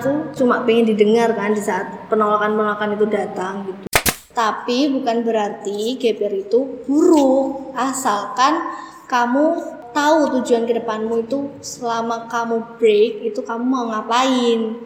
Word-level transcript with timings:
aku 0.00 0.32
cuma 0.32 0.64
pengen 0.64 0.96
didengar 0.96 1.36
kan 1.36 1.52
di 1.52 1.60
saat 1.60 2.08
penolakan-penolakan 2.08 2.96
itu 2.96 3.06
datang 3.06 3.68
gitu. 3.68 3.84
Tapi 4.32 4.88
bukan 4.96 5.20
berarti 5.20 6.00
GPR 6.00 6.48
itu 6.48 6.80
buruk 6.88 7.76
asalkan 7.76 8.64
kamu 9.04 9.60
tahu 9.92 10.40
tujuan 10.40 10.64
ke 10.64 10.80
depanmu 10.80 11.28
itu 11.28 11.52
selama 11.60 12.30
kamu 12.32 12.80
break 12.80 13.28
itu 13.28 13.44
kamu 13.44 13.60
mau 13.60 13.84
ngapain. 13.92 14.80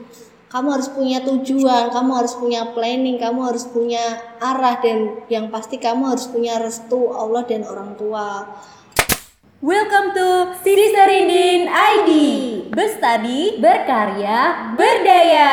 Kamu 0.50 0.68
harus 0.70 0.90
punya 0.90 1.22
tujuan 1.22 1.90
kamu 1.94 2.10
harus 2.14 2.34
punya 2.34 2.74
planning 2.74 3.18
kamu 3.18 3.54
harus 3.54 3.66
punya 3.70 4.18
arah 4.38 4.78
dan 4.82 5.22
yang 5.30 5.50
pasti 5.50 5.78
kamu 5.78 6.14
harus 6.14 6.26
punya 6.30 6.58
restu 6.58 7.10
Allah 7.10 7.42
dan 7.46 7.66
orang 7.66 7.94
tua 7.98 8.46
Welcome 9.64 10.12
to 10.12 10.52
Siri 10.60 10.92
Serindin 10.92 11.64
ID 11.72 12.10
Bestadi, 12.68 13.56
berkarya, 13.56 14.76
berdaya. 14.76 15.52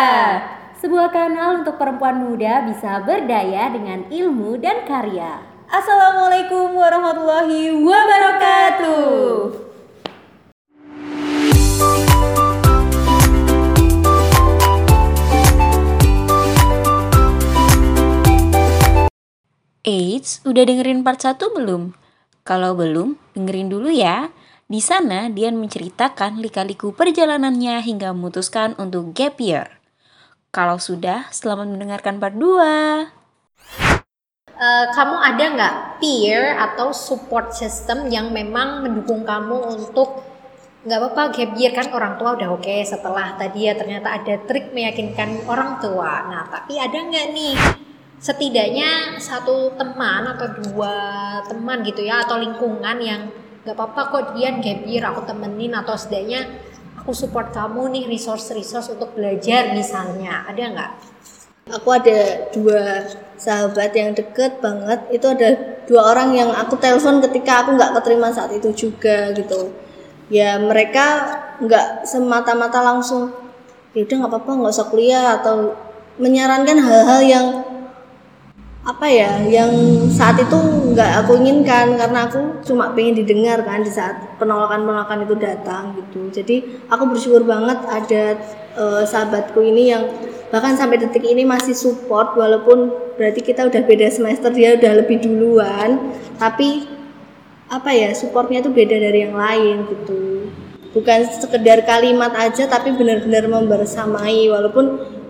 Sebuah 0.84 1.16
kanal 1.16 1.64
untuk 1.64 1.79
perempuan 1.79 2.20
muda 2.20 2.60
bisa 2.68 3.00
berdaya 3.07 3.71
dengan 3.71 4.04
ilmu 4.11 4.60
dan 4.60 4.84
karya. 4.84 5.39
Assalamualaikum 5.71 6.75
warahmatullahi 6.75 7.71
wabarakatuh. 7.71 9.24
Eits, 19.87 20.43
udah 20.43 20.64
dengerin 20.68 21.00
part 21.00 21.23
1 21.23 21.39
belum? 21.56 22.00
Kalau 22.41 22.73
belum, 22.73 23.21
dengerin 23.37 23.69
dulu 23.69 23.93
ya. 23.93 24.33
Di 24.65 24.81
sana, 24.81 25.29
Dian 25.29 25.61
menceritakan 25.61 26.41
lika-liku 26.41 26.89
perjalanannya 26.89 27.77
hingga 27.86 28.17
memutuskan 28.17 28.73
untuk 28.81 29.14
gap 29.14 29.37
year. 29.37 29.77
Kalau 30.50 30.81
sudah, 30.81 31.29
selamat 31.29 31.69
mendengarkan 31.69 32.17
part 32.17 32.33
2. 32.33 33.14
Uh, 34.61 34.86
kamu 34.94 35.16
ada 35.22 35.44
nggak 35.53 35.75
peer 36.02 36.58
atau 36.58 36.89
support 36.94 37.53
system 37.53 38.09
yang 38.09 38.33
memang 38.33 38.81
mendukung 38.81 39.22
kamu 39.22 39.78
untuk 39.78 40.26
nggak 40.81 40.98
apa-apa 40.98 41.23
gap 41.38 41.52
year 41.61 41.73
kan 41.78 41.94
orang 41.94 42.17
tua 42.17 42.33
udah 42.33 42.58
oke 42.58 42.66
okay, 42.66 42.81
setelah 42.81 43.38
tadi 43.38 43.70
ya 43.70 43.78
ternyata 43.78 44.17
ada 44.17 44.38
trik 44.50 44.73
meyakinkan 44.73 45.45
orang 45.45 45.78
tua 45.78 46.26
nah 46.26 46.45
tapi 46.50 46.81
ada 46.81 46.94
nggak 46.94 47.28
nih 47.38 47.53
setidaknya 48.22 49.17
satu 49.17 49.73
teman 49.73 50.30
atau 50.38 50.45
dua 50.61 50.94
teman 51.50 51.81
gitu 51.81 52.05
ya 52.05 52.22
atau 52.22 52.38
lingkungan 52.38 53.02
yang 53.02 53.33
nggak 53.66 53.73
apa-apa 53.73 54.02
kok 54.14 54.23
dia 54.38 54.53
gap 54.61 54.86
aku 54.86 55.22
temenin 55.25 55.73
atau 55.73 55.97
setidaknya 55.97 56.45
aku 57.02 57.17
support 57.17 57.49
kamu 57.49 57.89
nih 57.97 58.03
resource-resource 58.05 58.94
untuk 58.94 59.17
belajar 59.17 59.73
misalnya. 59.73 60.45
Ada 60.45 60.61
nggak? 60.69 60.92
Aku 61.81 61.89
ada 61.89 62.49
dua 62.53 63.09
sahabat 63.42 63.89
yang 63.97 64.14
deket 64.14 64.61
banget. 64.61 65.02
Itu 65.09 65.33
ada 65.33 65.81
dua 65.89 66.14
orang 66.14 66.38
yang 66.38 66.53
aku 66.53 66.77
telepon 66.77 67.25
ketika 67.25 67.66
aku 67.66 67.73
nggak 67.73 67.97
keterima 67.97 68.30
saat 68.30 68.53
itu 68.53 68.69
juga 68.69 69.33
gitu. 69.33 69.73
Ya 70.30 70.61
mereka 70.61 71.42
nggak 71.58 72.05
semata-mata 72.05 72.86
langsung 72.86 73.33
ya 73.97 74.05
udah 74.05 74.16
nggak 74.23 74.31
apa-apa 74.31 74.52
nggak 74.61 74.73
usah 74.77 74.88
kuliah 74.88 75.42
atau 75.42 75.75
menyarankan 76.22 76.77
hal-hal 76.80 77.22
yang 77.25 77.45
apa 78.82 79.06
ya 79.06 79.46
yang 79.46 79.70
saat 80.10 80.42
itu 80.42 80.58
nggak 80.98 81.22
aku 81.22 81.38
inginkan 81.38 81.94
karena 82.02 82.26
aku 82.26 82.66
cuma 82.66 82.90
pengen 82.98 83.22
didengar 83.22 83.62
kan 83.62 83.86
di 83.86 83.94
saat 83.94 84.42
penolakan-penolakan 84.42 85.30
itu 85.30 85.36
datang 85.38 85.94
gitu. 86.02 86.34
Jadi 86.34 86.82
aku 86.90 87.14
bersyukur 87.14 87.46
banget 87.46 87.78
ada 87.86 88.23
uh, 88.73 89.06
sahabatku 89.06 89.62
ini 89.62 89.94
yang 89.94 90.10
bahkan 90.50 90.73
sampai 90.73 90.98
detik 90.98 91.22
ini 91.22 91.46
masih 91.46 91.78
support 91.78 92.34
walaupun 92.34 92.90
berarti 93.22 93.46
kita 93.46 93.70
udah 93.70 93.86
beda 93.86 94.10
semester 94.10 94.50
dia 94.50 94.73
udah 94.73 95.06
lebih 95.06 95.22
duluan 95.22 96.18
tapi 96.42 96.90
apa 97.70 97.94
ya 97.94 98.17
supportnya 98.17 98.66
itu 98.66 98.73
beda 98.73 98.98
dari 98.98 99.30
yang 99.30 99.38
lain 99.38 99.86
gitu. 99.94 100.50
Bukan 100.92 101.38
sekedar 101.38 101.86
kalimat 101.86 102.34
aja 102.34 102.66
tapi 102.66 102.98
benar-benar 102.98 103.45
membersamai 103.45 104.50
walaupun 104.50 105.20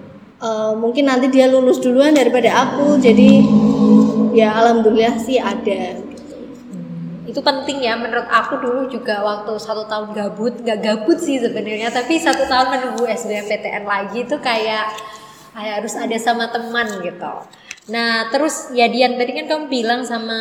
uh, 0.42 0.74
mungkin 0.76 1.08
nanti 1.08 1.30
dia 1.30 1.48
lulus 1.48 1.80
duluan 1.80 2.12
daripada 2.12 2.50
aku 2.52 2.98
jadi 2.98 3.46
ya 4.34 4.58
alhamdulillah 4.58 5.22
sih 5.22 5.38
ada. 5.38 6.02
Itu 7.30 7.40
penting 7.40 7.86
ya 7.86 7.96
menurut 7.96 8.28
aku 8.28 8.60
dulu 8.60 8.92
juga 8.92 9.24
waktu 9.24 9.56
satu 9.56 9.88
tahun 9.88 10.12
gabut 10.12 10.60
nggak 10.66 10.80
gabut 10.84 11.22
sih 11.22 11.40
sebenarnya 11.40 11.94
tapi 11.94 12.20
satu 12.20 12.44
tahun 12.50 12.76
menunggu 12.76 13.08
SBMPTN 13.08 13.88
lagi 13.88 14.28
itu 14.28 14.36
kayak 14.42 14.92
kayak 15.56 15.74
harus 15.80 15.94
ada 15.96 16.18
sama 16.20 16.52
teman 16.52 16.90
gitu. 17.00 17.34
Nah, 17.92 18.30
terus 18.30 18.70
ya 18.72 18.88
Dian 18.88 19.18
tadi 19.18 19.32
kan 19.36 19.46
kamu 19.50 19.66
bilang 19.68 20.02
sama 20.06 20.38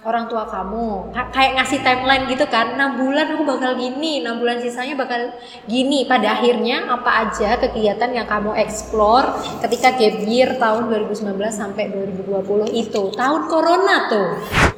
orang 0.00 0.28
tua 0.32 0.48
kamu 0.48 1.12
kayak 1.32 1.60
ngasih 1.60 1.80
timeline 1.84 2.24
gitu 2.28 2.48
kan, 2.48 2.76
6 2.76 3.00
bulan 3.00 3.26
aku 3.36 3.44
bakal 3.44 3.76
gini, 3.76 4.24
6 4.24 4.40
bulan 4.40 4.56
sisanya 4.60 4.94
bakal 4.96 5.32
gini. 5.68 6.08
Pada 6.08 6.40
akhirnya 6.40 6.88
apa 6.88 7.28
aja 7.28 7.60
kegiatan 7.60 8.10
yang 8.12 8.24
kamu 8.24 8.56
explore 8.56 9.36
ketika 9.64 9.96
gap 9.96 10.16
year 10.24 10.56
tahun 10.56 10.88
2019 10.88 11.36
sampai 11.52 11.92
2020 11.92 12.72
itu, 12.72 13.02
tahun 13.12 13.42
corona 13.48 13.96
tuh. 14.08 14.30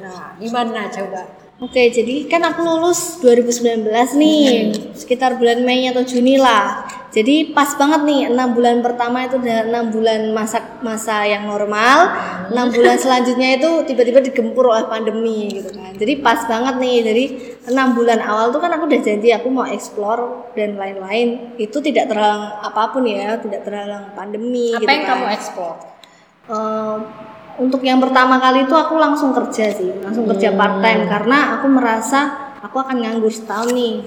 Nah, 0.03 0.35
gimana 0.39 0.87
coba? 0.91 1.42
Oke, 1.61 1.93
jadi 1.93 2.25
kan 2.25 2.41
aku 2.41 2.65
lulus 2.65 3.21
2019 3.21 3.85
nih, 4.17 4.45
hmm. 4.73 4.97
sekitar 4.97 5.37
bulan 5.37 5.61
Mei 5.61 5.85
atau 5.85 6.01
Juni 6.01 6.41
lah. 6.41 6.81
Jadi 7.13 7.53
pas 7.53 7.77
banget 7.77 8.09
nih 8.09 8.21
enam 8.33 8.57
bulan 8.57 8.81
pertama 8.81 9.21
itu 9.21 9.37
udah 9.37 9.69
enam 9.69 9.93
bulan 9.93 10.33
masa 10.33 10.81
masa 10.81 11.29
yang 11.29 11.45
normal, 11.45 12.09
enam 12.49 12.73
bulan 12.73 12.97
selanjutnya 12.97 13.61
itu 13.61 13.85
tiba-tiba 13.85 14.17
digempur 14.25 14.73
oleh 14.73 14.89
pandemi 14.89 15.61
gitu 15.61 15.69
kan. 15.77 15.93
Jadi 15.93 16.25
pas 16.25 16.41
banget 16.49 16.81
nih. 16.81 16.97
Jadi 17.05 17.23
enam 17.69 17.93
bulan 17.93 18.17
awal 18.17 18.49
tuh 18.49 18.57
kan 18.57 18.73
aku 18.73 18.89
udah 18.89 19.01
janji 19.05 19.29
aku 19.29 19.47
mau 19.53 19.69
explore 19.69 20.49
dan 20.57 20.73
lain-lain. 20.73 21.53
Itu 21.61 21.85
tidak 21.85 22.09
terhalang 22.09 22.65
apa 22.65 22.89
pun 22.89 23.05
ya, 23.05 23.37
tidak 23.37 23.61
terhalang 23.61 24.09
pandemi. 24.17 24.73
Apa 24.73 24.81
gitu 24.81 24.89
yang 24.89 25.05
kan. 25.05 25.11
kamu 25.13 25.25
explore? 25.37 25.77
Uh, 26.49 26.97
untuk 27.61 27.85
yang 27.85 28.01
pertama 28.01 28.41
kali 28.41 28.65
itu 28.65 28.73
aku 28.73 28.97
langsung 28.97 29.29
kerja 29.35 29.69
sih, 29.69 29.93
langsung 30.01 30.25
kerja 30.25 30.53
part 30.57 30.81
time 30.81 31.05
karena 31.05 31.59
aku 31.59 31.69
merasa 31.69 32.53
aku 32.65 32.81
akan 32.81 32.97
nganggur 33.03 33.29
setahun 33.29 33.69
nih. 33.75 34.01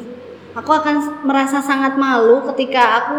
Aku 0.56 0.72
akan 0.72 1.22
merasa 1.28 1.60
sangat 1.60 2.00
malu 2.00 2.40
ketika 2.48 3.04
aku 3.04 3.18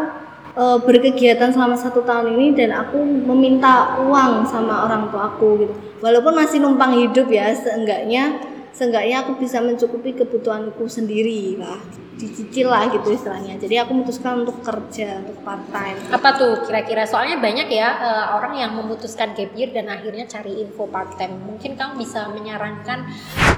e, 0.57 0.63
berkegiatan 0.81 1.53
selama 1.53 1.77
satu 1.77 2.01
tahun 2.01 2.33
ini 2.33 2.57
dan 2.57 2.73
aku 2.73 2.97
meminta 2.97 4.01
uang 4.01 4.41
sama 4.49 4.89
orang 4.89 5.13
tua 5.13 5.29
aku 5.31 5.47
gitu. 5.61 5.73
Walaupun 6.01 6.33
masih 6.33 6.57
numpang 6.59 6.97
hidup 6.97 7.29
ya 7.29 7.53
seenggaknya 7.53 8.41
seenggaknya 8.77 9.25
aku 9.25 9.41
bisa 9.41 9.57
mencukupi 9.57 10.13
kebutuhanku 10.13 10.85
sendiri 10.85 11.57
lah. 11.57 11.81
Dicicil 12.17 12.69
lah 12.69 12.89
gitu 12.89 13.13
istilahnya. 13.13 13.57
Jadi 13.57 13.77
aku 13.77 13.93
memutuskan 13.93 14.45
untuk 14.45 14.61
kerja 14.61 15.21
untuk 15.21 15.37
part 15.41 15.65
time 15.69 15.97
apa 16.13 16.29
tuh 16.37 16.65
kira-kira? 16.65 17.05
Soalnya 17.05 17.41
banyak 17.41 17.69
ya 17.69 17.89
uh, 17.97 18.25
orang 18.37 18.57
yang 18.57 18.71
memutuskan 18.77 19.33
gap 19.37 19.53
year 19.57 19.73
dan 19.73 19.89
akhirnya 19.89 20.29
cari 20.29 20.61
info 20.61 20.89
part 20.89 21.17
time 21.17 21.37
mungkin 21.45 21.77
kamu 21.77 22.01
bisa 22.01 22.29
menyarankan 22.33 23.05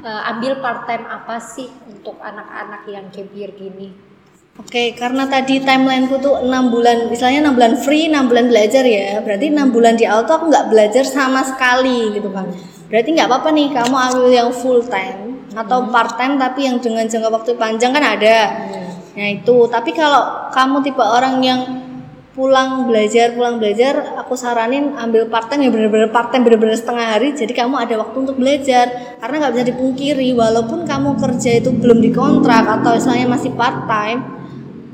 uh, 0.03 0.31
ambil 0.35 0.59
part 0.63 0.88
time 0.88 1.07
apa 1.07 1.40
sih 1.40 1.68
untuk 1.88 2.19
anak-anak 2.19 2.88
yang 2.88 3.06
gap 3.12 3.30
year 3.36 3.51
gini? 3.56 3.91
Oke, 4.59 4.75
okay, 4.75 4.88
karena 4.91 5.24
tadi 5.24 5.63
timelineku 5.63 6.19
tuh 6.19 6.44
enam 6.44 6.68
bulan, 6.68 7.07
misalnya 7.07 7.47
enam 7.47 7.56
bulan 7.56 7.80
free, 7.80 8.12
enam 8.12 8.28
bulan 8.28 8.51
belajar 8.51 8.84
ya. 8.84 9.24
Berarti 9.24 9.56
enam 9.56 9.72
bulan 9.72 9.96
di 9.96 10.03
auto 10.03 10.36
aku 10.36 10.51
nggak 10.51 10.68
belajar 10.68 11.07
sama 11.07 11.47
sekali 11.47 12.12
gitu 12.12 12.28
kan. 12.28 12.51
Berarti 12.89 13.09
nggak 13.13 13.29
apa-apa 13.29 13.50
nih 13.53 13.67
kamu 13.69 13.95
ambil 13.95 14.27
yang 14.33 14.50
full 14.50 14.81
time 14.81 15.29
atau 15.55 15.77
hmm. 15.81 15.89
part 15.89 16.13
time 16.17 16.38
tapi 16.38 16.69
yang 16.69 16.77
dengan 16.77 17.05
jangka 17.09 17.29
waktu 17.29 17.51
panjang 17.57 17.91
kan 17.94 18.03
ada 18.03 18.38
hmm. 18.69 19.17
nah 19.17 19.27
itu 19.33 19.57
tapi 19.67 19.91
kalau 19.97 20.50
kamu 20.53 20.85
tipe 20.85 21.01
orang 21.01 21.41
yang 21.41 21.61
pulang 22.38 22.85
belajar 22.85 23.33
pulang 23.33 23.57
belajar 23.57 24.15
aku 24.21 24.38
saranin 24.38 24.95
ambil 24.95 25.27
part 25.27 25.50
time 25.50 25.65
yang 25.65 25.74
benar-benar 25.74 26.13
part 26.13 26.30
time 26.30 26.45
benar-benar 26.45 26.77
setengah 26.77 27.18
hari 27.18 27.33
jadi 27.33 27.51
kamu 27.65 27.75
ada 27.75 28.00
waktu 28.00 28.15
untuk 28.21 28.38
belajar 28.38 28.86
karena 29.19 29.36
nggak 29.44 29.53
bisa 29.57 29.65
dipungkiri 29.74 30.30
walaupun 30.38 30.86
kamu 30.86 31.18
kerja 31.19 31.51
itu 31.59 31.74
belum 31.74 32.00
dikontrak 32.00 32.63
atau 32.80 32.95
misalnya 32.95 33.27
masih 33.27 33.51
part 33.57 33.89
time 33.89 34.21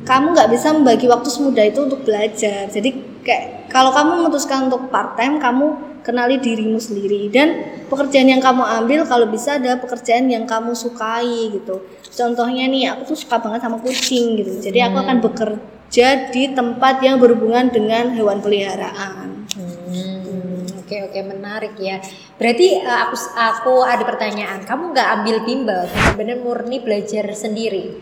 kamu 0.08 0.26
nggak 0.32 0.50
bisa 0.50 0.68
membagi 0.74 1.06
waktu 1.12 1.30
semudah 1.30 1.66
itu 1.68 1.80
untuk 1.86 2.02
belajar 2.08 2.72
jadi 2.72 2.90
kayak 3.22 3.70
kalau 3.70 3.92
kamu 3.92 4.26
memutuskan 4.26 4.72
untuk 4.72 4.88
part 4.90 5.20
time 5.20 5.38
kamu 5.38 5.95
kenali 6.06 6.38
dirimu 6.38 6.78
sendiri. 6.78 7.34
Dan 7.34 7.82
pekerjaan 7.90 8.30
yang 8.30 8.40
kamu 8.40 8.62
ambil 8.62 9.10
kalau 9.10 9.26
bisa 9.26 9.58
ada 9.58 9.82
pekerjaan 9.82 10.30
yang 10.30 10.46
kamu 10.46 10.78
sukai 10.78 11.50
gitu. 11.50 11.82
Contohnya 12.14 12.70
nih 12.70 12.94
aku 12.94 13.12
tuh 13.12 13.18
suka 13.18 13.42
banget 13.42 13.66
sama 13.66 13.82
kucing 13.82 14.38
gitu. 14.38 14.62
Jadi 14.62 14.80
aku 14.86 15.02
akan 15.02 15.18
hmm. 15.18 15.26
bekerja 15.26 16.08
di 16.30 16.54
tempat 16.54 17.02
yang 17.02 17.18
berhubungan 17.18 17.74
dengan 17.74 18.14
hewan 18.14 18.40
peliharaan. 18.40 19.50
Hmm, 19.58 20.64
oke 20.86 20.96
oke 21.10 21.20
menarik 21.26 21.74
ya. 21.82 21.98
Berarti 22.38 22.86
uh, 22.86 23.10
aku 23.10 23.16
aku 23.34 23.74
ada 23.82 24.04
pertanyaan. 24.06 24.62
Kamu 24.64 24.94
nggak 24.94 25.10
ambil 25.20 25.36
bimbel 25.42 25.82
benar-benar 25.90 26.38
murni 26.40 26.78
belajar 26.80 27.26
sendiri? 27.34 28.00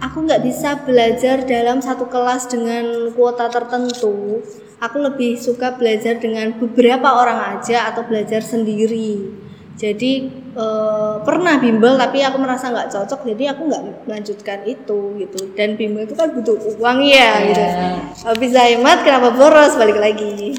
Aku 0.00 0.24
nggak 0.24 0.40
bisa 0.40 0.80
belajar 0.80 1.44
dalam 1.44 1.84
satu 1.84 2.08
kelas 2.08 2.48
dengan 2.48 3.12
kuota 3.12 3.52
tertentu 3.52 4.40
aku 4.80 4.96
lebih 4.98 5.36
suka 5.36 5.76
belajar 5.76 6.16
dengan 6.16 6.56
beberapa 6.56 7.20
orang 7.20 7.60
aja 7.60 7.92
atau 7.92 8.02
belajar 8.08 8.40
sendiri. 8.40 9.30
Jadi 9.80 10.12
eh, 10.56 11.14
pernah 11.24 11.56
bimbel 11.56 11.96
tapi 11.96 12.20
aku 12.20 12.36
merasa 12.36 12.68
nggak 12.68 12.92
cocok 12.92 13.32
jadi 13.32 13.56
aku 13.56 13.62
nggak 13.68 13.82
melanjutkan 14.08 14.58
itu 14.64 15.20
gitu. 15.20 15.40
Dan 15.56 15.76
bimbel 15.76 16.04
itu 16.08 16.16
kan 16.16 16.32
butuh 16.32 16.56
uang 16.80 16.98
ya 17.04 17.30
gitu. 17.48 17.64
Habis 18.24 18.50
hemat 18.56 19.04
kenapa 19.04 19.32
boros? 19.36 19.76
Balik 19.76 19.96
lagi 20.00 20.56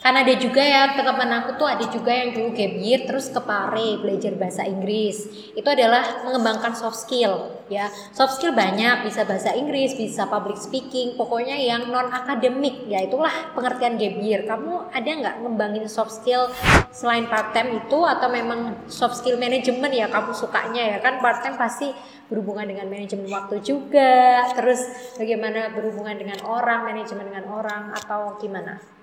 Kan 0.00 0.16
ada 0.16 0.32
juga 0.32 0.64
ya 0.64 0.96
teman 0.96 1.28
aku 1.28 1.60
tuh 1.60 1.68
ada 1.68 1.84
juga 1.92 2.08
yang 2.08 2.32
dulu 2.32 2.56
gap 2.56 2.72
terus 3.04 3.28
ke 3.28 3.40
Pare 3.44 4.00
belajar 4.00 4.32
bahasa 4.32 4.64
Inggris. 4.64 5.28
Itu 5.52 5.68
adalah 5.68 6.24
mengembangkan 6.24 6.72
soft 6.72 7.04
skill 7.04 7.52
ya. 7.68 7.92
Soft 8.16 8.40
skill 8.40 8.56
banyak, 8.56 9.04
bisa 9.04 9.28
bahasa 9.28 9.52
Inggris, 9.52 9.92
bisa 9.92 10.24
public 10.24 10.56
speaking, 10.56 11.20
pokoknya 11.20 11.52
yang 11.60 11.92
non 11.92 12.08
akademik 12.08 12.88
ya 12.88 13.04
itulah 13.04 13.52
pengertian 13.52 14.00
gap. 14.00 14.16
Kamu 14.48 14.88
ada 14.88 15.10
nggak 15.20 15.36
ngembangin 15.44 15.84
soft 15.84 16.16
skill 16.16 16.48
selain 16.96 17.28
part 17.28 17.52
time 17.52 17.84
itu 17.84 18.00
atau 18.00 18.32
memang 18.32 18.88
soft 18.88 19.20
skill 19.20 19.36
manajemen 19.36 19.92
ya 19.92 20.08
kamu 20.08 20.32
sukanya 20.32 20.96
ya 20.96 20.98
kan 21.04 21.20
part 21.20 21.44
time 21.44 21.60
pasti 21.60 21.92
berhubungan 22.32 22.72
dengan 22.72 22.88
manajemen 22.88 23.28
waktu 23.28 23.60
juga, 23.60 24.48
terus 24.56 24.80
bagaimana 25.20 25.76
berhubungan 25.76 26.16
dengan 26.16 26.40
orang, 26.48 26.88
manajemen 26.88 27.28
dengan 27.28 27.44
orang 27.52 27.92
atau 28.00 28.38
gimana? 28.40 28.99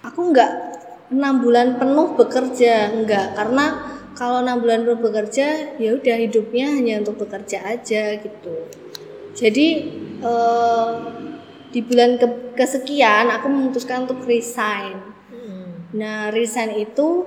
Aku 0.00 0.32
nggak 0.32 0.52
enam 1.10 1.42
bulan 1.42 1.76
penuh 1.76 2.14
bekerja 2.14 2.94
enggak 2.94 3.34
karena 3.34 3.66
kalau 4.14 4.44
enam 4.44 4.60
bulan 4.60 4.84
penuh 4.84 5.00
bekerja 5.00 5.76
ya 5.80 5.90
udah 5.96 6.16
hidupnya 6.20 6.66
hanya 6.76 7.00
untuk 7.00 7.24
bekerja 7.24 7.64
aja 7.64 8.20
gitu. 8.20 8.54
Jadi 9.32 9.68
eh, 10.20 10.90
di 11.70 11.80
bulan 11.86 12.18
ke 12.18 12.26
kesekian 12.58 13.30
aku 13.30 13.46
memutuskan 13.48 14.04
untuk 14.04 14.26
resign. 14.26 14.98
Nah 15.90 16.30
resign 16.30 16.78
itu 16.78 17.26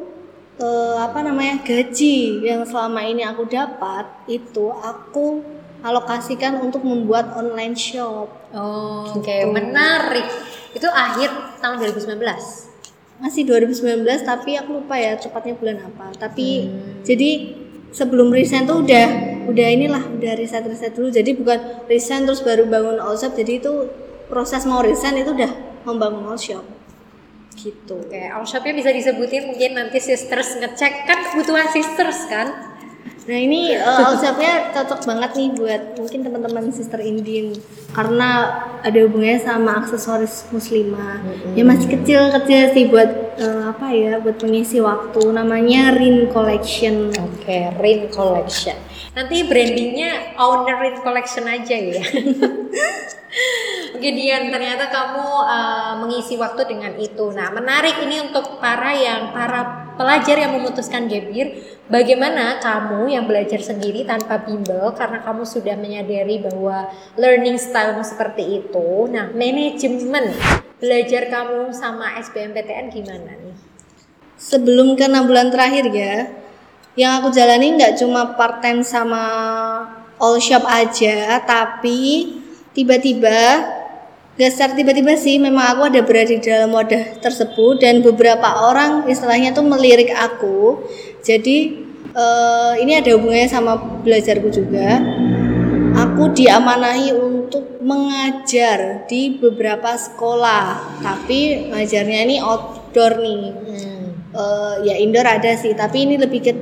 eh, 0.59 0.97
apa 0.99 1.19
namanya 1.25 1.63
gaji 1.65 2.45
yang 2.45 2.63
selama 2.63 3.03
ini 3.03 3.25
aku 3.25 3.47
dapat 3.49 4.05
itu 4.29 4.71
aku 4.71 5.43
alokasikan 5.83 6.63
untuk 6.63 6.87
membuat 6.87 7.35
online 7.35 7.75
shop. 7.75 8.31
Oh, 8.55 9.19
oke. 9.19 9.35
Menarik. 9.51 10.23
Itu 10.73 10.89
akhir 10.89 11.29
tahun 11.61 11.75
2019. 11.79 12.73
masih 13.21 13.47
2019 13.47 14.03
tapi 14.27 14.59
aku 14.59 14.83
lupa 14.83 14.99
ya 14.99 15.15
tepatnya 15.15 15.55
bulan 15.55 15.77
apa. 15.79 16.11
Tapi 16.17 16.67
jadi 17.07 17.55
sebelum 17.93 18.33
resign 18.33 18.67
tuh 18.67 18.83
udah 18.83 19.05
udah 19.47 19.67
inilah 19.69 20.03
udah 20.17 20.33
riset 20.35 20.65
riset 20.67 20.91
dulu. 20.97 21.07
Jadi 21.07 21.31
bukan 21.37 21.87
resign 21.87 22.27
terus 22.27 22.43
baru 22.43 22.67
bangun 22.67 22.99
all 22.99 23.15
shop 23.15 23.37
jadi 23.37 23.63
itu 23.63 23.87
proses 24.27 24.67
mau 24.67 24.83
resign 24.83 25.23
itu 25.23 25.31
udah 25.31 25.51
membangun 25.87 26.25
all 26.27 26.41
shop 26.41 26.65
gitu. 27.55 28.01
Oke, 28.01 28.27
all 28.33 28.43
shopnya 28.43 28.73
bisa 28.73 28.89
disebutin 28.89 29.47
mungkin 29.47 29.77
nanti 29.77 30.01
sisters 30.01 30.57
ngecek. 30.57 31.05
Kan 31.05 31.17
kebutuhan 31.31 31.69
sisters 31.69 32.25
kan? 32.27 32.72
Nah 33.23 33.39
ini 33.39 33.71
uh, 33.79 34.19
shopnya 34.19 34.75
cocok 34.75 35.07
banget 35.07 35.31
nih 35.39 35.49
buat 35.55 35.81
mungkin 35.95 36.19
teman-teman 36.27 36.75
sister 36.75 36.99
Indin 36.99 37.55
karena 37.95 38.61
ada 38.83 38.99
hubungannya 39.07 39.39
sama 39.39 39.79
aksesoris 39.79 40.51
muslimah 40.51 41.23
ya 41.55 41.63
masih 41.63 41.87
kecil 41.87 42.35
kecil 42.35 42.75
sih 42.75 42.91
buat 42.91 43.39
uh, 43.39 43.71
apa 43.71 43.87
ya 43.95 44.19
buat 44.19 44.43
mengisi 44.43 44.83
waktu 44.83 45.23
namanya 45.31 45.95
Rin 45.95 46.27
Collection 46.35 47.13
Oke, 47.43 47.75
Rin 47.75 48.07
Collection. 48.07 48.79
Nanti 49.11 49.43
brandingnya 49.43 50.39
owner 50.39 50.79
Rin 50.79 50.97
Collection 51.03 51.43
aja 51.43 51.75
ya. 51.75 51.99
Oke 53.99 54.09
Dian, 54.15 54.47
ternyata 54.47 54.87
kamu 54.87 55.27
uh, 55.43 55.93
mengisi 55.99 56.39
waktu 56.39 56.63
dengan 56.71 56.95
itu. 56.95 57.35
Nah, 57.35 57.51
menarik 57.51 57.99
ini 57.99 58.31
untuk 58.31 58.63
para 58.63 58.95
yang 58.95 59.35
para 59.35 59.91
pelajar 59.99 60.39
yang 60.39 60.55
memutuskan 60.55 61.11
gap 61.11 61.27
year, 61.35 61.51
bagaimana 61.93 62.57
kamu 62.57 63.13
yang 63.13 63.29
belajar 63.29 63.61
sendiri 63.61 64.01
tanpa 64.01 64.41
bimbel 64.41 64.89
karena 64.97 65.21
kamu 65.21 65.45
sudah 65.45 65.77
menyadari 65.77 66.41
bahwa 66.41 66.89
learning 67.21 67.61
style 67.61 68.01
seperti 68.01 68.65
itu. 68.65 69.05
Nah, 69.13 69.29
manajemen 69.29 70.33
belajar 70.81 71.29
kamu 71.29 71.69
sama 71.69 72.17
SBMPTN 72.17 72.89
gimana 72.89 73.37
nih? 73.37 73.73
sebelum 74.43 74.99
ke 74.99 75.07
enam 75.07 75.23
bulan 75.23 75.47
terakhir 75.47 75.87
ya 75.93 76.15
yang 76.99 77.23
aku 77.23 77.33
jalani 77.33 77.79
nggak 77.79 77.95
cuma 77.97 78.35
part 78.37 78.59
time 78.59 78.83
sama 78.83 79.23
all 80.19 80.37
shop 80.37 80.67
aja 80.67 81.39
tapi 81.47 82.29
tiba-tiba 82.75 83.63
secara 84.33 84.73
tiba-tiba 84.75 85.13
sih 85.15 85.37
memang 85.37 85.77
aku 85.77 85.81
ada 85.93 86.01
berada 86.03 86.33
di 86.33 86.41
dalam 86.43 86.73
wadah 86.73 87.21
tersebut 87.21 87.79
dan 87.79 88.03
beberapa 88.03 88.67
orang 88.67 89.07
istilahnya 89.07 89.55
tuh 89.55 89.63
melirik 89.65 90.11
aku 90.11 90.83
jadi 91.23 91.82
eh, 92.13 92.73
ini 92.81 92.97
ada 92.97 93.09
hubungannya 93.17 93.49
sama 93.49 93.73
belajarku 94.01 94.49
juga. 94.49 95.01
Aku 95.93 96.33
diamanahi 96.33 97.13
untuk 97.13 97.77
mengajar 97.85 99.05
di 99.05 99.37
beberapa 99.37 99.93
sekolah 99.93 100.97
tapi 101.05 101.69
ngajarnya 101.69 102.19
ini 102.25 102.37
outdoor 102.41 103.21
nih. 103.21 103.43
Eh, 104.33 104.75
ya 104.89 104.95
indoor 104.97 105.27
ada 105.29 105.53
sih 105.53 105.77
tapi 105.77 106.09
ini 106.09 106.17
lebih 106.17 106.41
ke 106.41 106.53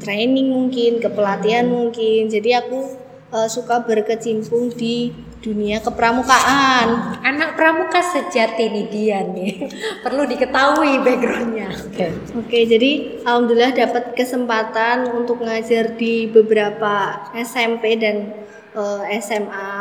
training 0.00 0.52
mungkin 0.52 1.00
ke 1.00 1.08
pelatihan 1.08 1.64
mungkin. 1.68 2.28
Jadi 2.28 2.52
aku 2.52 3.05
eh, 3.36 3.48
suka 3.52 3.84
berkecimpung 3.84 4.72
di 4.72 5.12
dunia 5.44 5.78
kepramukaan 5.78 7.20
Anak 7.22 7.54
pramuka 7.54 8.02
sejati 8.02 8.66
nih 8.66 8.86
Dian 8.90 9.26
nih. 9.36 9.70
Perlu 10.02 10.26
diketahui 10.26 10.98
backgroundnya. 11.06 11.70
Oke. 11.70 12.06
Oke, 12.34 12.58
jadi 12.66 13.22
alhamdulillah 13.22 13.74
dapat 13.76 14.04
kesempatan 14.18 15.12
untuk 15.14 15.44
ngajar 15.44 15.94
di 15.94 16.26
beberapa 16.26 17.26
SMP 17.36 18.00
dan 18.00 18.32
eh, 18.74 19.02
SMA. 19.22 19.74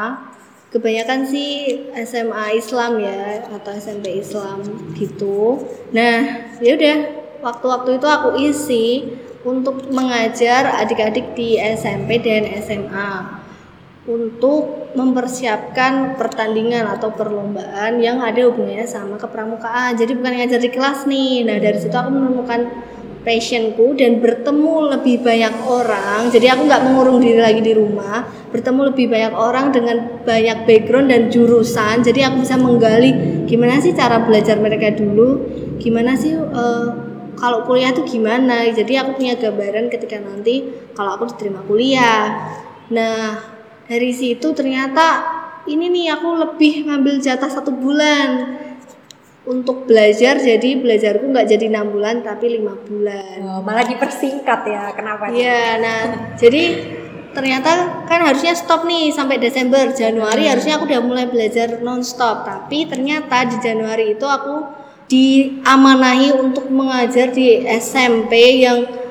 Kebanyakan 0.75 1.23
sih 1.23 1.87
SMA 2.03 2.59
Islam 2.59 2.99
ya 2.99 3.47
atau 3.47 3.71
SMP 3.79 4.19
Islam 4.19 4.59
gitu. 4.99 5.63
Nah, 5.95 6.51
ya 6.59 6.75
udah 6.75 6.97
waktu-waktu 7.39 7.95
itu 7.95 8.07
aku 8.11 8.29
isi 8.43 8.87
untuk 9.45 9.87
mengajar 9.93 10.83
adik-adik 10.83 11.37
di 11.37 11.55
SMP 11.61 12.19
dan 12.19 12.49
SMA 12.59 13.34
untuk 14.05 14.93
mempersiapkan 14.93 16.13
pertandingan 16.13 16.85
atau 16.85 17.09
perlombaan 17.09 17.97
yang 17.97 18.21
ada 18.21 18.45
hubungannya 18.45 18.85
sama 18.85 19.17
kepramukaan. 19.17 19.97
Jadi 19.97 20.13
bukan 20.13 20.33
ngajar 20.37 20.61
di 20.61 20.69
kelas 20.69 21.09
nih. 21.09 21.41
Nah, 21.41 21.57
dari 21.57 21.77
situ 21.81 21.93
aku 21.97 22.13
menemukan 22.13 22.69
passionku 23.25 23.97
dan 23.97 24.21
bertemu 24.21 24.93
lebih 24.93 25.25
banyak 25.25 25.53
orang. 25.65 26.29
Jadi 26.29 26.45
aku 26.45 26.69
nggak 26.69 26.83
mengurung 26.85 27.17
diri 27.17 27.41
lagi 27.41 27.65
di 27.65 27.73
rumah, 27.73 28.21
bertemu 28.53 28.93
lebih 28.93 29.09
banyak 29.09 29.33
orang 29.33 29.73
dengan 29.73 30.21
banyak 30.21 30.69
background 30.69 31.09
dan 31.09 31.33
jurusan. 31.33 32.05
Jadi 32.05 32.21
aku 32.21 32.45
bisa 32.45 32.55
menggali 32.61 33.41
gimana 33.49 33.81
sih 33.81 33.97
cara 33.97 34.21
belajar 34.21 34.61
mereka 34.61 34.93
dulu, 34.93 35.41
gimana 35.81 36.13
sih 36.13 36.37
eh, 36.37 36.87
kalau 37.41 37.65
kuliah 37.65 37.89
tuh 37.97 38.05
gimana. 38.05 38.69
Jadi 38.69 38.93
aku 39.01 39.17
punya 39.17 39.33
gambaran 39.33 39.89
ketika 39.89 40.21
nanti 40.21 40.69
kalau 40.93 41.17
aku 41.17 41.33
diterima 41.33 41.65
kuliah. 41.65 42.53
Nah, 42.93 43.54
dari 43.85 44.11
situ 44.11 44.53
ternyata 44.53 45.21
ini 45.65 45.89
nih 45.89 46.17
aku 46.17 46.29
lebih 46.37 46.89
ngambil 46.89 47.21
jatah 47.21 47.49
satu 47.49 47.73
bulan 47.73 48.57
untuk 49.45 49.85
belajar 49.85 50.41
jadi 50.41 50.81
belajarku 50.81 51.29
nggak 51.29 51.47
jadi 51.49 51.65
enam 51.69 51.93
bulan 51.93 52.25
tapi 52.25 52.57
lima 52.57 52.73
bulan 52.81 53.37
Oh, 53.45 53.61
malah 53.61 53.85
dipersingkat 53.85 54.61
ya. 54.65 54.89
Kenapa? 54.97 55.29
Iya, 55.29 55.77
nah 55.77 56.01
jadi 56.33 56.63
ternyata 57.31 58.03
kan 58.09 58.25
harusnya 58.25 58.57
stop 58.57 58.89
nih 58.89 59.13
sampai 59.13 59.37
Desember, 59.37 59.93
Januari 59.93 60.49
harusnya 60.49 60.81
aku 60.81 60.89
udah 60.89 61.01
mulai 61.05 61.29
belajar 61.29 61.77
nonstop. 61.85 62.41
Tapi 62.41 62.89
ternyata 62.89 63.45
di 63.45 63.57
Januari 63.61 64.17
itu 64.17 64.25
aku 64.25 64.65
diamanahi 65.05 66.33
untuk 66.33 66.73
mengajar 66.73 67.29
di 67.29 67.61
SMP 67.69 68.65
yang 68.65 69.04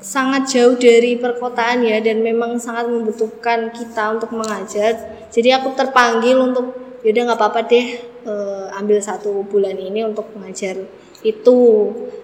sangat 0.00 0.48
jauh 0.48 0.74
dari 0.80 1.20
perkotaan 1.20 1.84
ya 1.84 2.00
dan 2.00 2.24
memang 2.24 2.56
sangat 2.56 2.88
membutuhkan 2.88 3.68
kita 3.70 4.16
untuk 4.16 4.32
mengajar. 4.32 4.96
Jadi 5.28 5.52
aku 5.52 5.76
terpanggil 5.76 6.40
untuk 6.40 6.72
yaudah 7.04 7.32
nggak 7.32 7.40
apa-apa 7.40 7.60
deh 7.68 7.86
eh, 8.24 8.66
ambil 8.80 8.98
satu 9.00 9.44
bulan 9.44 9.76
ini 9.76 10.04
untuk 10.04 10.32
mengajar 10.32 10.80
itu. 11.20 11.60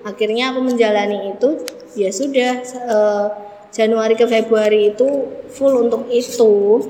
Akhirnya 0.02 0.56
aku 0.56 0.61
menjalani 0.64 1.37
itu 1.37 1.61
ya 1.95 2.09
sudah 2.09 2.52
eh, 2.64 3.26
Januari 3.76 4.16
ke 4.16 4.25
Februari 4.25 4.97
itu 4.97 5.09
full 5.52 5.76
untuk 5.85 6.09
itu. 6.09 6.80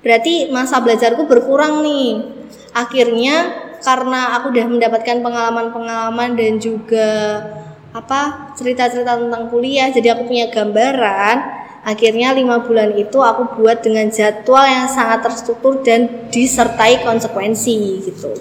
Berarti 0.00 0.48
masa 0.48 0.80
belajarku 0.80 1.28
berkurang 1.28 1.84
nih. 1.84 2.40
Akhirnya 2.72 3.68
karena 3.84 4.40
aku 4.40 4.50
udah 4.50 4.66
mendapatkan 4.66 5.20
pengalaman-pengalaman 5.20 6.34
dan 6.34 6.56
juga 6.56 7.10
apa 7.98 8.54
cerita-cerita 8.54 9.18
tentang 9.18 9.50
kuliah, 9.50 9.90
jadi 9.90 10.14
aku 10.14 10.30
punya 10.30 10.46
gambaran. 10.50 11.58
akhirnya 11.78 12.36
lima 12.36 12.60
bulan 12.60 12.92
itu 13.00 13.16
aku 13.16 13.56
buat 13.56 13.80
dengan 13.80 14.12
jadwal 14.12 14.60
yang 14.66 14.90
sangat 14.90 15.24
terstruktur 15.24 15.80
dan 15.80 16.28
disertai 16.28 17.00
konsekuensi 17.00 18.04
gitu. 18.04 18.34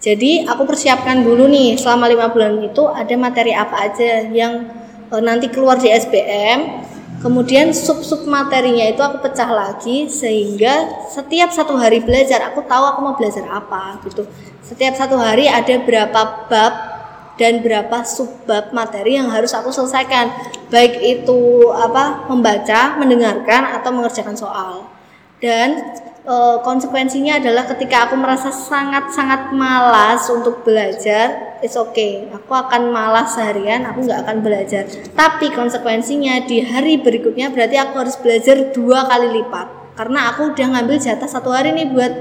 Jadi 0.00 0.46
aku 0.48 0.64
persiapkan 0.64 1.20
dulu 1.20 1.44
nih 1.50 1.76
selama 1.76 2.08
lima 2.08 2.32
bulan 2.32 2.56
itu 2.62 2.88
ada 2.88 3.12
materi 3.18 3.52
apa 3.52 3.90
aja 3.90 4.24
yang 4.30 4.70
e, 5.12 5.14
nanti 5.18 5.50
keluar 5.52 5.76
di 5.76 5.92
SBM 5.92 6.88
kemudian 7.20 7.74
sub-sub 7.74 8.24
materinya 8.24 8.86
itu 8.86 9.02
aku 9.02 9.18
pecah 9.18 9.50
lagi 9.50 10.06
sehingga 10.06 11.04
setiap 11.10 11.50
satu 11.52 11.74
hari 11.76 12.00
belajar 12.00 12.48
aku 12.48 12.64
tahu 12.64 12.84
aku 12.86 13.00
mau 13.02 13.18
belajar 13.18 13.44
apa 13.50 13.98
gitu. 14.08 14.24
Setiap 14.62 14.94
satu 14.94 15.18
hari 15.20 15.50
ada 15.50 15.74
berapa 15.84 16.48
bab 16.48 16.95
dan 17.36 17.60
berapa 17.60 18.02
subbab 18.02 18.72
materi 18.72 19.20
yang 19.20 19.28
harus 19.28 19.52
aku 19.52 19.68
selesaikan. 19.68 20.32
Baik 20.72 20.98
itu 21.04 21.70
apa 21.72 22.26
membaca 22.26 22.96
mendengarkan 22.96 23.76
atau 23.76 23.90
mengerjakan 23.92 24.36
soal. 24.36 24.88
Dan 25.36 26.00
e, 26.24 26.36
konsekuensinya 26.64 27.36
adalah 27.36 27.68
ketika 27.68 28.08
aku 28.08 28.16
merasa 28.16 28.48
sangat-sangat 28.48 29.52
malas 29.52 30.24
untuk 30.32 30.64
belajar 30.64 31.60
it's 31.60 31.76
okay. 31.76 32.24
Aku 32.32 32.56
akan 32.56 32.88
malas 32.88 33.36
seharian 33.36 33.84
aku 33.84 34.08
nggak 34.08 34.20
akan 34.24 34.36
belajar. 34.40 34.88
Tapi 35.12 35.52
konsekuensinya 35.52 36.48
di 36.48 36.64
hari 36.64 36.96
berikutnya 37.04 37.52
berarti 37.52 37.76
aku 37.76 37.94
harus 38.00 38.16
belajar 38.16 38.72
dua 38.72 39.04
kali 39.04 39.44
lipat. 39.44 39.68
Karena 39.96 40.32
aku 40.32 40.56
udah 40.56 40.66
ngambil 40.76 40.96
jatah 41.00 41.28
satu 41.28 41.52
hari 41.52 41.72
nih 41.72 41.88
buat 41.92 42.12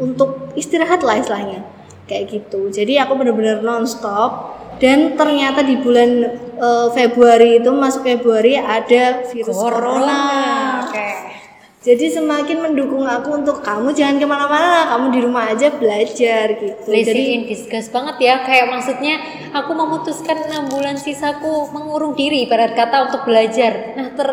untuk 0.00 0.52
istirahat 0.56 1.04
lah 1.04 1.20
istilahnya 1.20 1.77
kayak 2.08 2.32
gitu. 2.32 2.72
Jadi 2.72 2.96
aku 2.96 3.12
bener-bener 3.14 3.60
nonstop. 3.60 4.56
Dan 4.78 5.18
ternyata 5.18 5.66
di 5.66 5.74
bulan 5.82 6.38
uh, 6.54 6.86
Februari 6.94 7.58
itu 7.58 7.66
masuk 7.74 8.06
Februari 8.06 8.54
ada 8.54 9.26
virus 9.26 9.50
corona, 9.50 10.22
Oke. 10.86 11.10
jadi 11.82 12.06
semakin 12.14 12.62
mendukung 12.62 13.02
aku 13.02 13.42
untuk 13.42 13.58
kamu 13.58 13.90
jangan 13.90 14.22
ke 14.22 14.26
mana-mana 14.30 14.86
kamu 14.86 15.06
di 15.10 15.20
rumah 15.26 15.50
aja 15.50 15.74
belajar 15.74 16.54
gitu. 16.62 16.78
Blessing 16.86 17.10
jadi 17.10 17.22
in 17.34 17.42
disguise 17.50 17.90
banget 17.90 18.22
ya. 18.22 18.34
Kayak 18.46 18.70
maksudnya 18.70 19.14
aku 19.50 19.74
memutuskan 19.74 20.46
enam 20.46 20.70
bulan 20.70 20.94
sisaku 20.94 21.74
mengurung 21.74 22.14
diri 22.14 22.46
ibarat 22.46 22.78
kata 22.78 23.10
untuk 23.10 23.26
belajar. 23.26 23.98
Nah 23.98 24.14
ter 24.14 24.30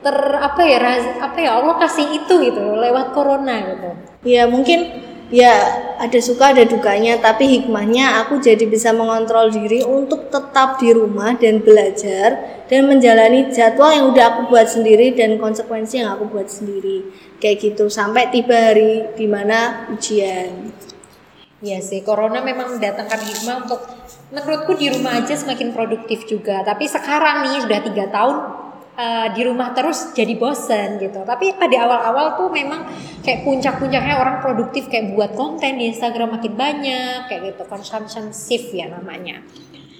ter 0.00 0.16
apa 0.32 0.64
ya 0.64 0.78
raz- 0.80 1.16
apa 1.20 1.36
ya 1.44 1.60
Allah 1.60 1.76
kasih 1.76 2.24
itu 2.24 2.34
gitu 2.40 2.62
lewat 2.72 3.12
corona 3.12 3.68
gitu. 3.68 3.90
Ya 4.24 4.48
mungkin 4.48 5.07
ya 5.28 5.54
ada 6.00 6.18
suka 6.24 6.56
ada 6.56 6.64
dukanya 6.64 7.20
tapi 7.20 7.60
hikmahnya 7.60 8.24
aku 8.24 8.40
jadi 8.40 8.64
bisa 8.64 8.96
mengontrol 8.96 9.52
diri 9.52 9.84
untuk 9.84 10.32
tetap 10.32 10.80
di 10.80 10.96
rumah 10.96 11.36
dan 11.36 11.60
belajar 11.60 12.64
dan 12.64 12.88
menjalani 12.88 13.52
jadwal 13.52 13.92
yang 13.92 14.06
udah 14.12 14.24
aku 14.32 14.40
buat 14.48 14.68
sendiri 14.68 15.12
dan 15.12 15.36
konsekuensi 15.36 16.00
yang 16.00 16.16
aku 16.16 16.32
buat 16.32 16.48
sendiri 16.48 17.04
kayak 17.44 17.60
gitu 17.60 17.92
sampai 17.92 18.32
tiba 18.32 18.72
hari 18.72 19.12
di 19.12 19.26
mana 19.28 19.88
ujian 19.92 20.72
Iya 21.58 21.82
sih, 21.82 22.06
corona 22.06 22.38
memang 22.38 22.78
mendatangkan 22.78 23.18
hikmah 23.18 23.66
untuk 23.66 23.82
menurutku 24.30 24.78
di 24.78 24.94
rumah 24.94 25.18
aja 25.18 25.34
semakin 25.34 25.74
produktif 25.74 26.22
juga. 26.22 26.62
Tapi 26.62 26.86
sekarang 26.86 27.50
nih 27.50 27.66
sudah 27.66 27.82
tiga 27.82 28.06
tahun 28.14 28.36
eh, 28.94 29.26
di 29.34 29.42
rumah 29.42 29.74
terus 29.74 30.14
jadi 30.14 30.38
bosen 30.38 31.02
gitu. 31.02 31.26
Tapi 31.26 31.58
pada 31.58 31.76
awal-awal 31.82 32.38
tuh 32.38 32.48
memang 32.54 32.86
kayak 33.22 33.44
puncak-puncaknya 33.44 34.14
orang 34.18 34.38
produktif 34.38 34.86
kayak 34.86 35.14
buat 35.14 35.34
konten 35.34 35.78
di 35.78 35.90
Instagram 35.90 36.38
makin 36.38 36.54
banyak 36.54 37.26
kayak 37.26 37.54
gitu 37.54 37.62
consumption 37.66 38.30
shift 38.30 38.70
ya 38.74 38.88
namanya. 38.88 39.42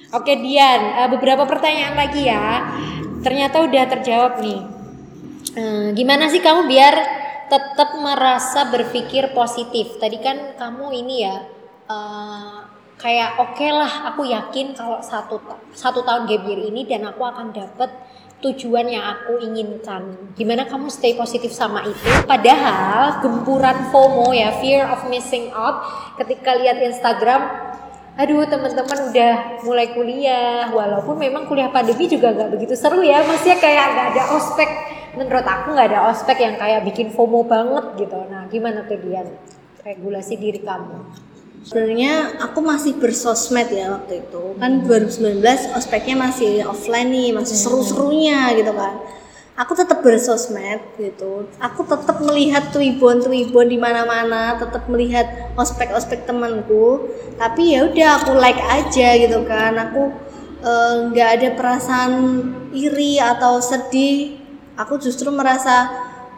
Oke 0.09 0.41
Dian, 0.41 1.05
eh, 1.05 1.09
beberapa 1.13 1.45
pertanyaan 1.45 1.93
lagi 1.93 2.25
ya. 2.25 2.65
Ternyata 3.21 3.61
udah 3.61 3.85
terjawab 3.93 4.41
nih. 4.41 4.61
Eh, 5.53 5.89
gimana 5.93 6.33
sih 6.33 6.41
kamu 6.41 6.65
biar 6.65 6.95
tetap 7.53 7.99
merasa 8.01 8.69
berpikir 8.73 9.37
positif? 9.37 10.01
Tadi 10.01 10.17
kan 10.23 10.57
kamu 10.57 10.87
ini 11.05 11.15
ya 11.29 11.37
eh, 11.93 12.59
kayak 12.97 13.37
oke 13.37 13.67
lah, 13.69 14.11
aku 14.15 14.27
yakin 14.27 14.73
kalau 14.73 14.99
satu 15.05 15.39
satu 15.77 16.01
tahun 16.03 16.25
gap 16.25 16.45
ini 16.49 16.89
dan 16.89 17.07
aku 17.07 17.23
akan 17.23 17.53
dapet 17.53 17.91
tujuan 18.39 18.87
yang 18.87 19.03
aku 19.03 19.43
inginkan. 19.43 20.15
Gimana 20.39 20.67
kamu 20.71 20.87
stay 20.91 21.19
positif 21.19 21.51
sama 21.51 21.83
itu? 21.83 22.07
Padahal 22.23 23.19
gempuran 23.19 23.91
FOMO 23.91 24.31
ya, 24.31 24.55
fear 24.63 24.87
of 24.87 25.11
missing 25.11 25.51
out, 25.51 25.83
ketika 26.23 26.55
lihat 26.55 26.79
Instagram 26.79 27.67
aduh 28.19 28.43
teman-teman 28.51 29.15
udah 29.15 29.63
mulai 29.63 29.95
kuliah. 29.95 30.71
Walaupun 30.71 31.19
memang 31.19 31.47
kuliah 31.47 31.71
pandemi 31.71 32.11
juga 32.11 32.35
nggak 32.35 32.51
begitu 32.55 32.75
seru 32.75 33.03
ya. 33.03 33.23
Maksudnya 33.23 33.59
kayak 33.63 33.87
nggak 33.95 34.07
ada 34.15 34.23
ospek. 34.35 34.71
Menurut 35.15 35.47
aku 35.47 35.75
nggak 35.75 35.89
ada 35.95 36.01
ospek 36.11 36.39
yang 36.43 36.55
kayak 36.59 36.83
bikin 36.87 37.15
FOMO 37.15 37.47
banget 37.47 37.95
gitu. 38.07 38.19
Nah 38.27 38.47
gimana 38.51 38.87
Dian? 38.87 39.27
Regulasi 39.87 40.35
diri 40.35 40.59
kamu 40.63 41.28
sebenarnya 41.65 42.39
aku 42.43 42.59
masih 42.63 42.99
bersosmed 42.99 43.69
ya 43.71 43.95
waktu 43.95 44.23
itu. 44.27 44.43
Kan 44.59 44.87
2019 44.87 45.43
ospeknya 45.75 46.17
masih 46.19 46.63
offline 46.67 47.11
nih 47.11 47.31
masih 47.35 47.57
seru-serunya 47.59 48.55
gitu 48.55 48.71
kan. 48.75 48.99
Aku 49.59 49.75
tetap 49.75 50.07
bersosmed 50.07 50.79
gitu. 51.03 51.51
Aku 51.59 51.83
tetap 51.83 52.23
melihat 52.23 52.71
tuibon 52.71 53.19
tuibon 53.19 53.67
di 53.67 53.75
mana-mana 53.75 54.55
tetap 54.55 54.87
melihat 54.87 55.51
ospek 55.59 55.91
ospek 55.91 56.31
temanku. 56.31 57.11
Tapi 57.35 57.75
ya 57.75 57.91
udah 57.91 58.23
aku 58.23 58.39
like 58.39 58.63
aja 58.63 59.19
gitu 59.19 59.43
kan. 59.43 59.75
Aku 59.91 60.15
eh, 60.63 60.95
nggak 61.11 61.29
ada 61.43 61.49
perasaan 61.59 62.13
iri 62.71 63.19
atau 63.19 63.59
sedih. 63.59 64.39
Aku 64.79 64.95
justru 65.03 65.35
merasa 65.35 65.91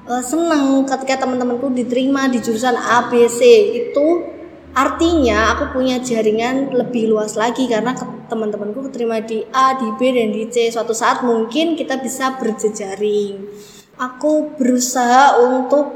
eh, 0.08 0.24
seneng 0.24 0.88
ketika 0.88 1.20
teman-temanku 1.20 1.68
diterima 1.76 2.24
di 2.32 2.40
jurusan 2.40 2.72
A 2.72 3.12
B 3.12 3.28
C. 3.28 3.40
Itu 3.84 4.39
artinya 4.70 5.56
aku 5.56 5.74
punya 5.74 5.98
jaringan 5.98 6.70
lebih 6.70 7.10
luas 7.10 7.34
lagi 7.34 7.66
karena 7.66 7.90
teman-temanku 8.30 8.86
keterima 8.86 9.18
di 9.18 9.42
A, 9.50 9.74
di 9.74 9.88
B 9.98 10.14
dan 10.14 10.30
di 10.30 10.46
C. 10.46 10.70
Suatu 10.70 10.94
saat 10.94 11.26
mungkin 11.26 11.74
kita 11.74 11.98
bisa 11.98 12.38
berjejaring. 12.38 13.50
Aku 13.98 14.54
berusaha 14.56 15.36
untuk 15.42 15.92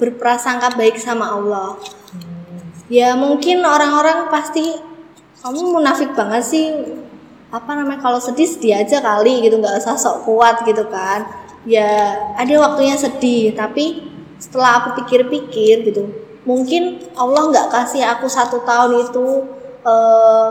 berprasangka 0.00 0.74
baik 0.74 0.96
sama 0.98 1.36
Allah. 1.36 1.78
Ya 2.88 3.14
mungkin 3.14 3.62
orang-orang 3.62 4.32
pasti 4.32 4.74
kamu 5.44 5.76
munafik 5.76 6.16
banget 6.16 6.44
sih. 6.44 6.66
Apa 7.54 7.78
namanya 7.78 8.02
kalau 8.02 8.18
sedih 8.18 8.48
sedih 8.48 8.82
aja 8.82 8.98
kali 8.98 9.46
gitu 9.46 9.60
nggak 9.60 9.78
usah 9.78 9.94
sok 9.94 10.26
kuat 10.26 10.64
gitu 10.66 10.88
kan. 10.88 11.28
Ya 11.68 12.16
ada 12.34 12.54
waktunya 12.60 12.96
sedih 12.96 13.54
tapi 13.54 14.10
setelah 14.40 14.82
aku 14.82 15.04
pikir-pikir 15.04 15.86
gitu 15.86 16.23
mungkin 16.44 17.00
Allah 17.16 17.50
nggak 17.50 17.68
kasih 17.72 18.04
aku 18.04 18.28
satu 18.28 18.62
tahun 18.62 19.08
itu 19.08 19.26
eh, 19.84 20.48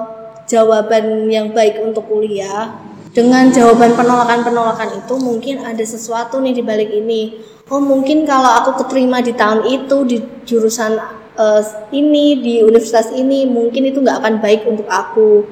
jawaban 0.49 1.29
yang 1.29 1.53
baik 1.53 1.79
untuk 1.81 2.09
kuliah. 2.09 2.73
Dengan 3.13 3.53
jawaban 3.53 3.93
penolakan-penolakan 3.93 5.05
itu 5.05 5.13
mungkin 5.21 5.61
ada 5.61 5.85
sesuatu 5.85 6.41
nih 6.41 6.57
di 6.57 6.63
balik 6.65 6.89
ini. 6.89 7.37
Oh 7.69 7.77
mungkin 7.77 8.25
kalau 8.25 8.49
aku 8.57 8.83
keterima 8.83 9.21
di 9.21 9.37
tahun 9.37 9.69
itu 9.69 9.97
di 10.09 10.17
jurusan 10.49 10.97
eh, 11.37 11.63
ini 11.93 12.41
di 12.41 12.53
universitas 12.65 13.13
ini 13.13 13.45
mungkin 13.45 13.85
itu 13.85 14.01
nggak 14.01 14.17
akan 14.17 14.35
baik 14.41 14.65
untuk 14.65 14.89
aku. 14.89 15.45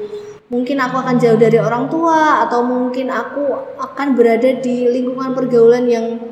Mungkin 0.51 0.83
aku 0.83 0.99
akan 0.99 1.15
jauh 1.15 1.39
dari 1.39 1.55
orang 1.63 1.87
tua 1.87 2.43
atau 2.43 2.59
mungkin 2.59 3.07
aku 3.07 3.55
akan 3.79 4.19
berada 4.19 4.51
di 4.59 4.83
lingkungan 4.83 5.31
pergaulan 5.31 5.87
yang 5.87 6.30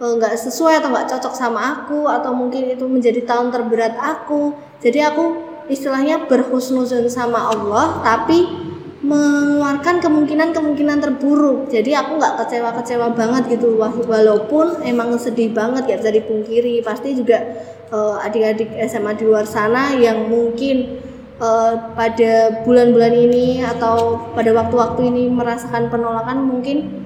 eh, 0.00 0.12
nggak 0.16 0.32
sesuai 0.34 0.80
atau 0.80 0.88
nggak 0.88 1.08
cocok 1.12 1.34
sama 1.36 1.60
aku 1.76 2.08
atau 2.08 2.32
mungkin 2.32 2.72
itu 2.72 2.88
menjadi 2.88 3.20
tahun 3.28 3.52
terberat 3.52 3.94
aku. 4.00 4.56
Jadi 4.80 4.98
aku 5.04 5.24
istilahnya 5.70 6.26
berhusnuzon 6.26 7.06
sama 7.06 7.52
Allah 7.52 8.02
tapi 8.02 8.70
mengeluarkan 9.00 10.04
kemungkinan-kemungkinan 10.04 10.98
terburuk. 11.00 11.72
Jadi 11.72 11.96
aku 11.96 12.20
nggak 12.20 12.44
kecewa-kecewa 12.44 13.16
banget 13.16 13.56
gitu 13.56 13.80
walaupun 13.80 14.84
emang 14.84 15.16
sedih 15.16 15.52
banget 15.56 15.88
ya 15.88 15.96
bisa 15.96 16.12
dipungkiri. 16.12 16.84
Pasti 16.84 17.16
juga 17.16 17.40
eh, 17.88 18.16
adik-adik 18.24 18.76
SMA 18.88 19.16
di 19.16 19.24
luar 19.24 19.48
sana 19.48 19.96
yang 19.96 20.28
mungkin 20.28 21.00
eh, 21.40 21.74
pada 21.96 22.62
bulan-bulan 22.64 23.14
ini 23.16 23.64
atau 23.64 24.20
pada 24.36 24.52
waktu-waktu 24.52 25.00
ini 25.08 25.32
merasakan 25.32 25.88
penolakan 25.88 26.44
mungkin 26.44 26.99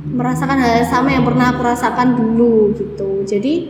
merasakan 0.00 0.56
hal 0.56 0.80
yang 0.80 0.88
sama 0.88 1.08
yang 1.12 1.24
pernah 1.28 1.52
aku 1.52 1.60
rasakan 1.60 2.16
dulu 2.16 2.72
gitu. 2.72 3.20
Jadi 3.28 3.68